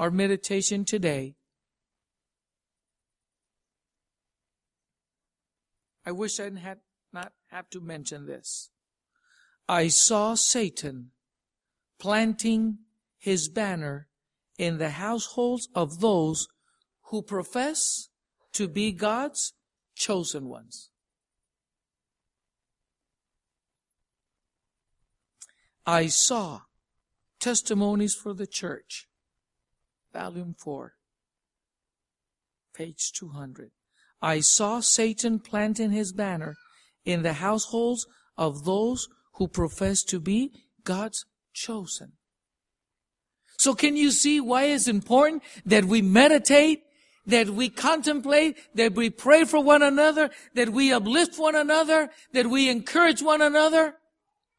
our 0.00 0.10
meditation 0.10 0.84
today. 0.84 1.36
I 6.04 6.10
wish 6.10 6.40
I 6.40 6.50
had 6.58 6.78
not 7.12 7.32
have 7.52 7.70
to 7.70 7.80
mention 7.80 8.26
this. 8.26 8.70
I 9.68 9.86
saw 9.86 10.34
Satan 10.34 11.12
planting 12.00 12.78
his 13.16 13.48
banner 13.48 14.08
in 14.58 14.78
the 14.78 14.90
households 14.90 15.68
of 15.72 16.00
those 16.00 16.48
who 17.10 17.22
profess 17.22 18.08
to 18.54 18.66
be 18.66 18.90
God's 18.90 19.52
chosen 19.94 20.48
ones. 20.48 20.90
I 25.88 26.08
saw 26.08 26.62
Testimonies 27.38 28.16
for 28.16 28.34
the 28.34 28.46
Church, 28.46 29.06
Volume 30.12 30.56
4, 30.58 30.94
page 32.74 33.12
200. 33.12 33.70
I 34.20 34.40
saw 34.40 34.80
Satan 34.80 35.38
planting 35.38 35.92
his 35.92 36.12
banner 36.12 36.56
in 37.04 37.22
the 37.22 37.34
households 37.34 38.04
of 38.36 38.64
those 38.64 39.08
who 39.34 39.46
profess 39.46 40.02
to 40.04 40.18
be 40.18 40.50
God's 40.82 41.24
chosen. 41.52 42.14
So 43.56 43.72
can 43.74 43.96
you 43.96 44.10
see 44.10 44.40
why 44.40 44.64
it's 44.64 44.88
important 44.88 45.44
that 45.64 45.84
we 45.84 46.02
meditate, 46.02 46.82
that 47.26 47.50
we 47.50 47.68
contemplate, 47.68 48.56
that 48.74 48.96
we 48.96 49.08
pray 49.08 49.44
for 49.44 49.62
one 49.62 49.82
another, 49.82 50.30
that 50.54 50.70
we 50.70 50.92
uplift 50.92 51.38
one 51.38 51.54
another, 51.54 52.10
that 52.32 52.48
we 52.48 52.68
encourage 52.68 53.22
one 53.22 53.40
another 53.40 53.94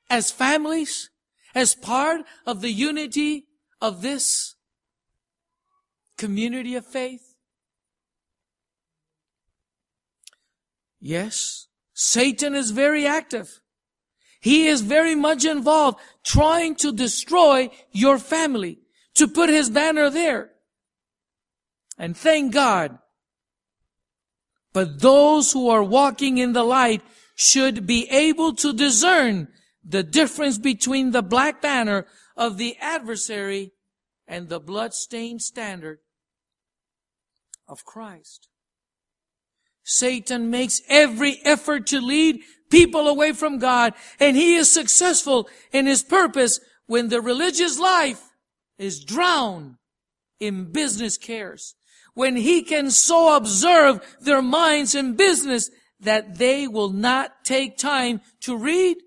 as 0.09 0.31
families? 0.31 1.09
As 1.57 1.73
part 1.73 2.21
of 2.45 2.61
the 2.61 2.71
unity 2.71 3.47
of 3.81 4.03
this 4.03 4.53
community 6.15 6.75
of 6.75 6.85
faith? 6.85 7.33
Yes, 10.99 11.65
Satan 11.95 12.53
is 12.53 12.69
very 12.69 13.07
active. 13.07 13.59
He 14.39 14.67
is 14.67 14.81
very 14.81 15.15
much 15.15 15.45
involved 15.45 15.97
trying 16.23 16.75
to 16.75 16.91
destroy 16.91 17.71
your 17.91 18.19
family, 18.19 18.77
to 19.15 19.27
put 19.27 19.49
his 19.49 19.71
banner 19.71 20.11
there. 20.11 20.51
And 21.97 22.15
thank 22.15 22.53
God. 22.53 22.99
But 24.73 25.01
those 25.01 25.53
who 25.53 25.69
are 25.69 25.83
walking 25.83 26.37
in 26.37 26.53
the 26.53 26.63
light 26.63 27.01
should 27.35 27.87
be 27.87 28.07
able 28.11 28.53
to 28.57 28.73
discern 28.73 29.47
the 29.87 30.03
difference 30.03 30.57
between 30.57 31.11
the 31.11 31.23
black 31.23 31.61
banner 31.61 32.05
of 32.35 32.57
the 32.57 32.75
adversary 32.81 33.71
and 34.27 34.49
the 34.49 34.59
blood-stained 34.59 35.41
standard 35.41 35.99
of 37.67 37.85
Christ. 37.85 38.49
Satan 39.83 40.49
makes 40.49 40.81
every 40.89 41.39
effort 41.45 41.87
to 41.87 42.01
lead 42.01 42.41
people 42.69 43.07
away 43.07 43.31
from 43.31 43.57
God, 43.57 43.93
and 44.19 44.35
he 44.35 44.55
is 44.55 44.69
successful 44.69 45.47
in 45.71 45.85
his 45.85 46.03
purpose 46.03 46.59
when 46.87 47.07
the 47.07 47.21
religious 47.21 47.79
life 47.79 48.21
is 48.77 49.03
drowned 49.03 49.75
in 50.41 50.71
business 50.71 51.17
cares. 51.17 51.75
When 52.13 52.35
he 52.35 52.63
can 52.63 52.91
so 52.91 53.37
observe 53.37 54.17
their 54.19 54.41
minds 54.41 54.93
in 54.93 55.15
business 55.15 55.69
that 56.01 56.37
they 56.37 56.67
will 56.67 56.89
not 56.89 57.45
take 57.45 57.77
time 57.77 58.19
to 58.41 58.57
read 58.57 58.97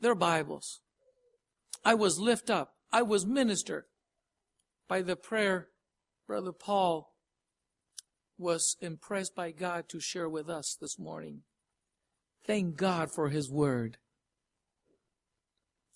their 0.00 0.14
Bibles. 0.14 0.80
I 1.84 1.94
was 1.94 2.18
lift 2.18 2.50
up. 2.50 2.74
I 2.92 3.02
was 3.02 3.26
ministered 3.26 3.84
by 4.88 5.02
the 5.02 5.16
prayer 5.16 5.68
Brother 6.26 6.52
Paul 6.52 7.12
was 8.38 8.76
impressed 8.80 9.34
by 9.34 9.52
God 9.52 9.88
to 9.88 10.00
share 10.00 10.28
with 10.28 10.50
us 10.50 10.76
this 10.80 10.98
morning. 10.98 11.42
Thank 12.44 12.76
God 12.76 13.10
for 13.10 13.28
His 13.28 13.50
Word. 13.50 13.98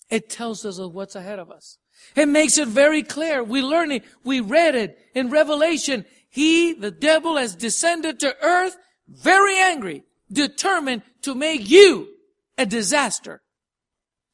It 0.09 0.29
tells 0.29 0.65
us 0.65 0.79
of 0.79 0.93
what's 0.93 1.15
ahead 1.15 1.39
of 1.39 1.49
us. 1.49 1.77
It 2.15 2.27
makes 2.27 2.57
it 2.57 2.67
very 2.67 3.03
clear. 3.03 3.43
We 3.43 3.61
learn 3.61 3.91
it. 3.91 4.03
We 4.23 4.41
read 4.41 4.75
it 4.75 4.97
in 5.13 5.29
Revelation. 5.29 6.05
He, 6.29 6.73
the 6.73 6.91
devil, 6.91 7.37
has 7.37 7.55
descended 7.55 8.19
to 8.19 8.35
earth 8.41 8.77
very 9.07 9.57
angry, 9.57 10.03
determined 10.31 11.03
to 11.21 11.35
make 11.35 11.69
you 11.69 12.07
a 12.57 12.65
disaster, 12.65 13.41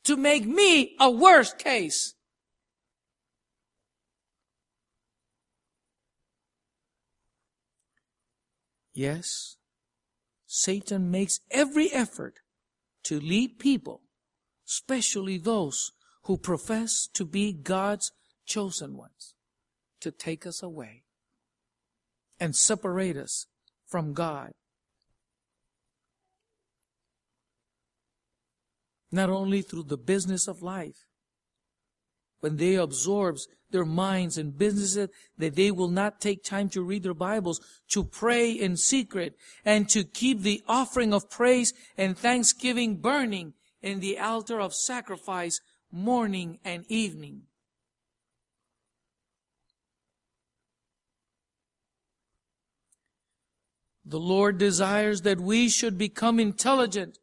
to 0.08 0.16
make 0.16 0.46
me 0.46 0.96
a 1.02 1.12
worse 1.12 1.54
case. 1.54 2.14
Yes, 8.94 9.58
Satan 10.46 11.12
makes 11.12 11.42
every 11.52 11.92
effort 11.92 12.40
to 13.04 13.20
lead 13.20 13.60
people, 13.60 14.02
especially 14.66 15.38
those 15.38 15.92
who 16.24 16.38
profess 16.38 17.10
to 17.14 17.26
be 17.26 17.52
God's 17.52 18.14
chosen 18.46 18.96
ones, 18.96 19.34
to 20.00 20.10
take 20.10 20.48
us 20.48 20.64
away 20.64 21.04
and 22.40 22.56
separate 22.56 23.18
us 23.18 23.48
from 23.86 24.14
God. 24.14 24.54
Not 29.12 29.30
only 29.30 29.62
through 29.62 29.84
the 29.84 29.98
business 29.98 30.48
of 30.48 30.62
life, 30.62 31.06
when 32.40 32.58
they 32.58 32.76
absorbs 32.76 33.48
their 33.72 33.86
minds 33.86 34.38
and 34.38 34.58
businesses 34.58 35.10
that 35.38 35.56
they 35.56 35.72
will 35.72 35.90
not 35.90 36.22
take 36.22 36.44
time 36.44 36.70
to 36.70 36.82
read 36.82 37.04
their 37.04 37.14
Bibles, 37.14 37.60
to 37.90 38.04
pray 38.04 38.52
in 38.52 38.78
secret, 38.78 39.36
and 39.66 39.90
to 39.90 40.04
keep 40.04 40.42
the 40.42 40.62
offering 40.68 41.14
of 41.14 41.30
praise 41.30 41.74
and 41.98 42.18
thanksgiving 42.18 42.98
burning 42.98 43.54
in 43.82 44.00
the 44.00 44.20
altar 44.20 44.60
of 44.60 44.74
sacrifice 44.74 45.60
morning 45.92 46.60
and 46.64 46.86
evening. 46.88 47.44
The 54.06 54.20
Lord 54.20 54.58
desires 54.58 55.24
that 55.24 55.42
we 55.42 55.68
should 55.68 55.98
become 55.98 56.40
intelligent 56.40 57.18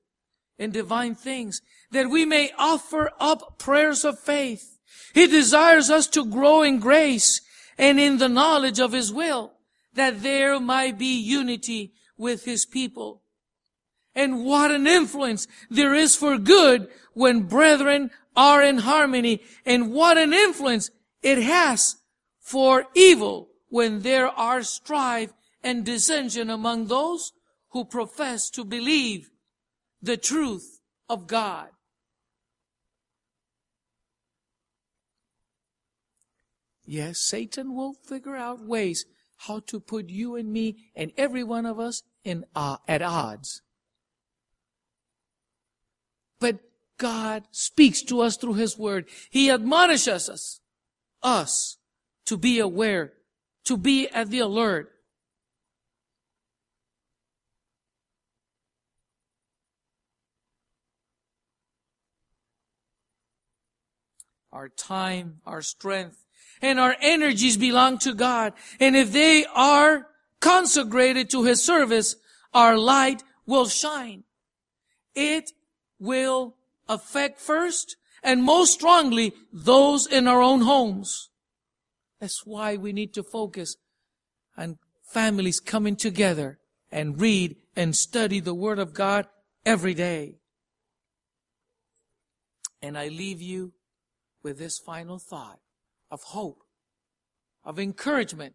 in 0.59 0.71
divine 0.71 1.15
things, 1.15 1.63
that 1.95 2.11
we 2.11 2.25
may 2.25 2.51
offer 2.59 3.11
up 3.19 3.59
prayers 3.59 4.05
of 4.05 4.19
faith 4.19 4.75
he 5.15 5.29
desires 5.29 5.91
us 5.91 6.09
to 6.09 6.27
grow 6.27 6.63
in 6.63 6.81
grace 6.81 7.41
and 7.79 8.01
in 8.01 8.19
the 8.19 8.29
knowledge 8.29 8.81
of 8.81 8.93
His 8.93 9.13
will, 9.13 9.53
that 9.95 10.23
there 10.23 10.59
might 10.59 10.99
be 10.99 11.17
unity 11.21 11.93
with 12.19 12.45
His 12.45 12.67
people. 12.67 13.23
And 14.13 14.45
what 14.45 14.73
an 14.73 14.89
influence 14.89 15.47
there 15.71 15.95
is 15.95 16.17
for 16.17 16.37
good 16.37 16.89
when 17.13 17.43
brethren 17.43 18.11
are 18.37 18.61
in 18.61 18.79
harmony, 18.79 19.41
and 19.65 19.93
what 19.93 20.19
an 20.19 20.33
influence 20.33 20.91
it 21.23 21.39
has 21.39 21.97
for 22.41 22.87
evil 22.95 23.49
when 23.69 24.01
there 24.01 24.27
are 24.27 24.65
strife 24.65 25.33
and 25.63 25.85
dissension 25.85 26.51
among 26.51 26.89
those 26.89 27.33
who 27.71 27.85
profess 27.85 28.51
to 28.51 28.65
believe 28.65 29.31
the 30.03 30.17
truth 30.17 30.81
of 31.09 31.29
God. 31.29 31.69
Yes, 36.87 37.19
Satan 37.19 37.75
will 37.75 37.95
figure 37.95 38.37
out 38.37 38.65
ways 38.65 39.07
how 39.39 39.61
to 39.61 39.81
put 39.81 40.09
you 40.09 40.37
and 40.37 40.53
me 40.53 40.77
and 40.95 41.13
every 41.17 41.43
one 41.43 41.67
of 41.67 41.81
us 41.81 42.03
in 42.25 42.45
uh, 42.55 42.77
at 42.87 43.03
odds. 43.03 43.63
But 46.41 46.59
God 46.99 47.45
speaks 47.51 48.03
to 48.03 48.21
us 48.21 48.37
through 48.37 48.55
His 48.55 48.79
Word. 48.79 49.07
He 49.31 49.51
admonishes 49.51 50.29
us, 50.29 50.61
us, 51.23 51.79
to 52.27 52.37
be 52.37 52.59
aware, 52.59 53.13
to 53.65 53.77
be 53.77 54.09
at 54.09 54.31
the 54.31 54.41
alert. 54.41 54.91
Our 64.53 64.69
time, 64.69 65.41
our 65.45 65.63
strength, 65.63 66.25
and 66.63 66.81
our 66.81 66.97
energies 67.01 67.57
belong 67.57 67.99
to 67.99 68.15
God. 68.15 68.53
And 68.81 68.97
if 68.97 69.13
they 69.13 69.45
are 69.55 70.07
consecrated 70.41 71.31
to 71.31 71.45
His 71.45 71.63
service, 71.63 72.17
our 72.53 72.77
light 72.77 73.23
will 73.47 73.67
shine. 73.67 74.25
It 75.15 75.51
will 75.99 76.57
affect 76.89 77.41
first 77.41 77.97
and 78.23 78.43
most 78.43 78.73
strongly 78.73 79.33
those 79.53 80.07
in 80.07 80.27
our 80.27 80.43
own 80.43 80.63
homes. 80.63 81.31
That's 82.21 82.47
why 82.47 82.77
we 82.77 82.93
need 82.93 83.13
to 83.15 83.23
focus 83.23 83.77
on 84.57 84.79
families 85.03 85.61
coming 85.61 85.97
together 85.97 86.59
and 86.91 87.21
read 87.21 87.57
and 87.77 87.95
study 87.95 88.41
the 88.41 88.55
Word 88.55 88.79
of 88.79 88.95
God 88.95 89.27
every 89.67 89.95
day. 89.95 90.37
And 92.81 92.97
I 92.97 93.09
leave 93.09 93.41
you 93.41 93.73
with 94.43 94.59
this 94.59 94.79
final 94.79 95.19
thought 95.19 95.59
of 96.11 96.23
hope, 96.23 96.63
of 97.65 97.79
encouragement, 97.79 98.55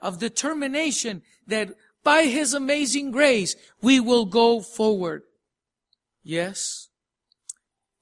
of 0.00 0.18
determination 0.18 1.22
that 1.46 1.70
by 2.02 2.24
His 2.24 2.54
amazing 2.54 3.10
grace 3.10 3.56
we 3.80 4.00
will 4.00 4.26
go 4.26 4.60
forward. 4.60 5.22
Yes. 6.22 6.88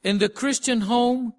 In 0.02 0.18
the 0.18 0.28
Christian 0.28 0.82
home, 0.82 1.34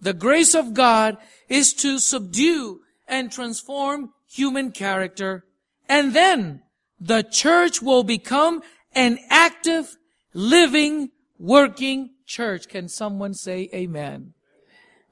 the 0.00 0.12
grace 0.12 0.54
of 0.54 0.74
God 0.74 1.16
is 1.48 1.72
to 1.74 1.98
subdue 1.98 2.80
and 3.06 3.30
transform 3.30 4.12
human 4.28 4.72
character. 4.72 5.44
And 5.88 6.14
then 6.14 6.62
the 7.00 7.22
church 7.22 7.80
will 7.80 8.02
become 8.02 8.62
an 8.94 9.18
active, 9.30 9.96
living, 10.34 11.10
working 11.38 12.10
church. 12.26 12.68
Can 12.68 12.88
someone 12.88 13.34
say 13.34 13.68
amen? 13.74 14.34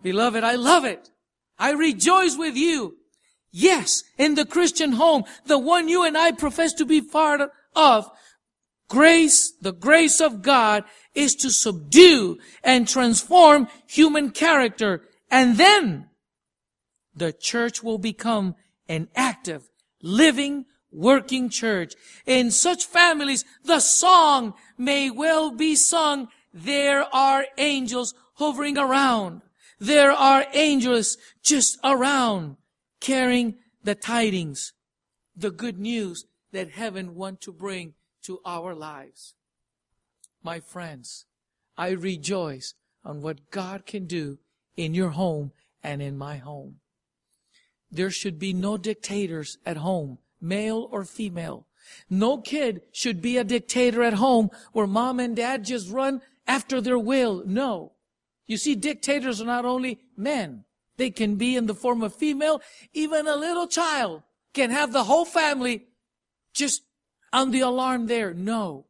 Beloved, 0.03 0.43
I 0.43 0.55
love 0.55 0.85
it. 0.85 1.11
I 1.61 1.73
rejoice 1.73 2.37
with 2.37 2.57
you. 2.57 2.97
Yes, 3.53 4.03
in 4.17 4.35
the 4.35 4.47
Christian 4.47 4.93
home, 4.93 5.25
the 5.45 5.59
one 5.59 5.89
you 5.89 6.05
and 6.05 6.17
I 6.17 6.33
profess 6.33 6.73
to 6.75 6.87
be 6.87 7.01
part 7.03 7.43
of, 7.77 8.11
grace, 8.89 9.53
the 9.61 9.73
grace 9.73 10.21
of 10.21 10.41
God 10.41 10.85
is 11.15 11.35
to 11.37 11.51
subdue 11.51 12.39
and 12.65 12.89
transform 12.89 13.69
human 13.87 14.31
character. 14.31 15.03
And 15.31 15.57
then 15.57 16.09
the 17.15 17.33
church 17.33 17.83
will 17.83 17.99
become 17.99 18.55
an 18.89 19.09
active, 19.15 19.69
living, 20.03 20.65
working 20.91 21.51
church. 21.51 21.95
In 22.27 22.51
such 22.51 22.87
families, 22.87 23.45
the 23.65 23.81
song 23.81 24.55
may 24.79 25.11
well 25.11 25.51
be 25.51 25.75
sung, 25.77 26.29
there 26.53 27.05
are 27.15 27.47
angels 27.59 28.15
hovering 28.35 28.79
around. 28.79 29.43
There 29.81 30.13
are 30.13 30.45
angels 30.53 31.17
just 31.43 31.79
around 31.83 32.57
carrying 33.01 33.55
the 33.83 33.95
tidings, 33.95 34.75
the 35.35 35.51
good 35.51 35.79
news 35.79 36.27
that 36.53 36.73
heaven 36.73 37.15
wants 37.15 37.47
to 37.47 37.53
bring 37.53 37.95
to 38.25 38.41
our 38.45 38.75
lives. 38.75 39.35
My 40.43 40.61
friends, 40.61 41.25
I 41.79 41.91
rejoice 41.91 42.75
on 43.05 43.23
what 43.23 43.51
God 43.51 43.87
can 43.87 44.05
do 44.05 44.39
in 44.77 44.93
your 44.93 45.11
home 45.11 45.53
and 45.83 46.03
in 46.03 46.19
my 46.19 46.37
home. 46.37 46.77
There 47.91 48.11
should 48.11 48.39
be 48.39 48.53
no 48.53 48.77
dictators 48.77 49.57
at 49.65 49.79
home, 49.79 50.19
male 50.43 50.89
or 50.93 51.07
female. 51.07 51.67
No 52.11 52.37
kid 52.37 52.83
should 52.93 53.23
be 53.23 53.39
a 53.39 53.45
dictator 53.45 54.03
at 54.03 54.15
home 54.15 54.51
where 54.73 54.87
mom 54.87 55.19
and 55.19 55.35
dad 55.35 55.65
just 55.65 55.91
run 55.91 56.21
after 56.47 56.83
their 56.83 56.99
will. 56.99 57.43
No. 57.47 57.93
You 58.51 58.57
see, 58.57 58.75
dictators 58.75 59.41
are 59.41 59.45
not 59.45 59.65
only 59.65 60.01
men. 60.17 60.65
They 60.97 61.11
can 61.11 61.37
be 61.37 61.55
in 61.55 61.67
the 61.67 61.75
form 61.75 62.03
of 62.03 62.13
female. 62.13 62.61
Even 62.93 63.29
a 63.29 63.37
little 63.37 63.69
child 63.69 64.25
can 64.55 64.71
have 64.71 64.93
the 64.93 65.05
whole 65.05 65.25
family 65.25 65.87
just 66.53 66.83
on 67.33 67.53
the 67.53 67.61
alarm 67.61 68.09
there. 68.09 68.35
No. 68.35 68.87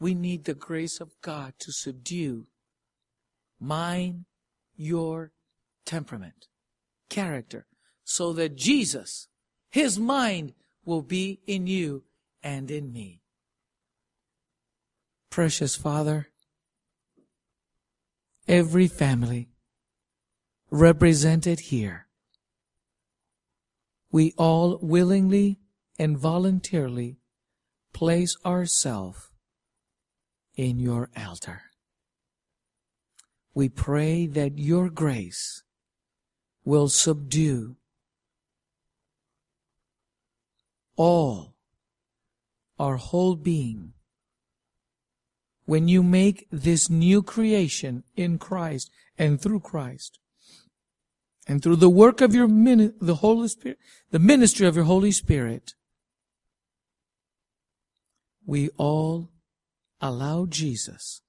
We 0.00 0.12
need 0.12 0.44
the 0.44 0.54
grace 0.54 1.00
of 1.00 1.12
God 1.22 1.54
to 1.60 1.70
subdue 1.70 2.48
mine, 3.60 4.24
your 4.74 5.30
temperament, 5.84 6.48
character, 7.08 7.68
so 8.02 8.32
that 8.32 8.56
Jesus, 8.56 9.28
His 9.70 10.00
mind, 10.00 10.52
will 10.84 11.02
be 11.02 11.42
in 11.46 11.68
you 11.68 12.02
and 12.42 12.72
in 12.72 12.92
me. 12.92 13.22
Precious 15.36 15.76
Father, 15.76 16.30
every 18.48 18.88
family 18.88 19.50
represented 20.70 21.60
here. 21.60 22.06
We 24.10 24.32
all 24.38 24.78
willingly 24.80 25.58
and 25.98 26.16
voluntarily 26.16 27.18
place 27.92 28.34
ourselves 28.46 29.30
in 30.54 30.78
your 30.78 31.10
altar. 31.14 31.64
We 33.52 33.68
pray 33.68 34.26
that 34.28 34.58
your 34.58 34.88
grace 34.88 35.62
will 36.64 36.88
subdue 36.88 37.76
all 40.96 41.56
our 42.78 42.96
whole 42.96 43.36
being 43.36 43.92
when 45.66 45.88
you 45.88 46.02
make 46.02 46.46
this 46.50 46.88
new 46.88 47.22
creation 47.22 48.04
in 48.16 48.38
Christ 48.38 48.90
and 49.18 49.40
through 49.40 49.60
Christ 49.60 50.18
and 51.46 51.62
through 51.62 51.76
the 51.76 51.90
work 51.90 52.20
of 52.20 52.34
your 52.34 52.48
min- 52.48 52.94
the 53.00 53.16
Holy 53.16 53.48
Spirit, 53.48 53.78
the 54.10 54.18
ministry 54.18 54.66
of 54.66 54.76
your 54.76 54.84
Holy 54.84 55.12
Spirit, 55.12 55.74
we 58.46 58.70
all 58.76 59.30
allow 60.00 60.46
Jesus 60.46 61.20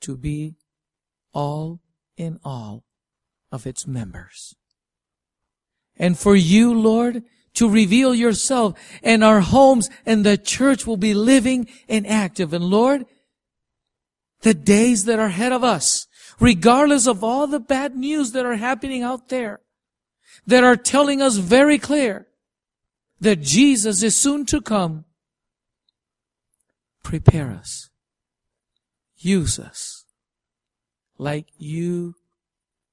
to 0.00 0.16
be 0.16 0.56
all 1.32 1.80
in 2.16 2.40
all 2.44 2.84
of 3.52 3.66
its 3.66 3.86
members. 3.86 4.54
And 5.96 6.18
for 6.18 6.34
you, 6.34 6.72
Lord, 6.72 7.22
to 7.54 7.68
reveal 7.68 8.14
yourself 8.14 8.78
and 9.02 9.22
our 9.22 9.40
homes 9.40 9.90
and 10.06 10.24
the 10.24 10.38
church 10.38 10.86
will 10.86 10.96
be 10.96 11.12
living 11.12 11.68
and 11.88 12.06
active. 12.06 12.54
And 12.54 12.64
Lord, 12.64 13.04
the 14.42 14.54
days 14.54 15.04
that 15.04 15.18
are 15.18 15.26
ahead 15.26 15.52
of 15.52 15.62
us, 15.62 16.06
regardless 16.38 17.06
of 17.06 17.22
all 17.22 17.46
the 17.46 17.60
bad 17.60 17.96
news 17.96 18.32
that 18.32 18.46
are 18.46 18.56
happening 18.56 19.02
out 19.02 19.28
there, 19.28 19.60
that 20.46 20.64
are 20.64 20.76
telling 20.76 21.20
us 21.20 21.36
very 21.36 21.78
clear 21.78 22.26
that 23.20 23.40
Jesus 23.40 24.02
is 24.02 24.16
soon 24.16 24.46
to 24.46 24.60
come, 24.60 25.04
prepare 27.02 27.50
us. 27.50 27.90
Use 29.18 29.58
us 29.58 30.06
like 31.18 31.48
you 31.58 32.14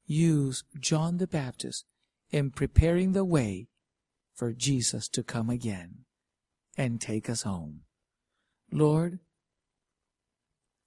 use 0.05 0.65
John 0.77 1.17
the 1.17 1.27
Baptist 1.27 1.85
in 2.29 2.51
preparing 2.51 3.13
the 3.13 3.23
way 3.23 3.69
for 4.33 4.51
Jesus 4.51 5.07
to 5.09 5.23
come 5.23 5.49
again 5.49 5.99
and 6.77 6.99
take 6.99 7.29
us 7.29 7.43
home. 7.43 7.81
Lord, 8.71 9.19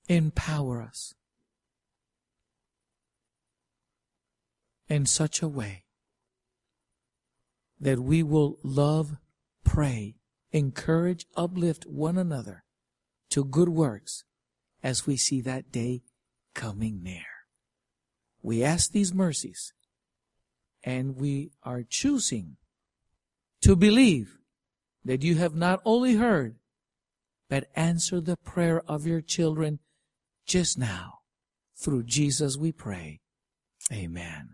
empower 0.08 0.82
us 0.82 1.14
in 4.88 5.06
such 5.06 5.40
a 5.40 5.48
way 5.48 5.84
that 7.80 8.00
we 8.00 8.22
will 8.22 8.58
love, 8.62 9.16
pray, 9.64 10.16
encourage, 10.52 11.26
uplift 11.36 11.86
one 11.86 12.18
another 12.18 12.64
to 13.30 13.44
good 13.44 13.68
works 13.68 14.24
as 14.82 15.06
we 15.06 15.16
see 15.16 15.40
that 15.40 15.70
day 15.70 16.02
coming 16.54 17.02
near. 17.02 17.24
We 18.42 18.64
ask 18.64 18.90
these 18.90 19.14
mercies 19.14 19.72
and 20.82 21.16
we 21.16 21.52
are 21.62 21.82
choosing 21.82 22.56
to 23.62 23.76
believe 23.76 24.38
that 25.04 25.22
you 25.22 25.36
have 25.36 25.54
not 25.54 25.80
only 25.84 26.16
heard, 26.16 26.56
but 27.48 27.68
answered 27.74 28.26
the 28.26 28.36
prayer 28.36 28.82
of 28.88 29.06
your 29.06 29.20
children 29.20 29.78
just 30.50 30.76
now. 30.76 31.20
Through 31.76 32.02
Jesus 32.02 32.56
we 32.56 32.72
pray. 32.72 33.20
Amen. 33.92 34.50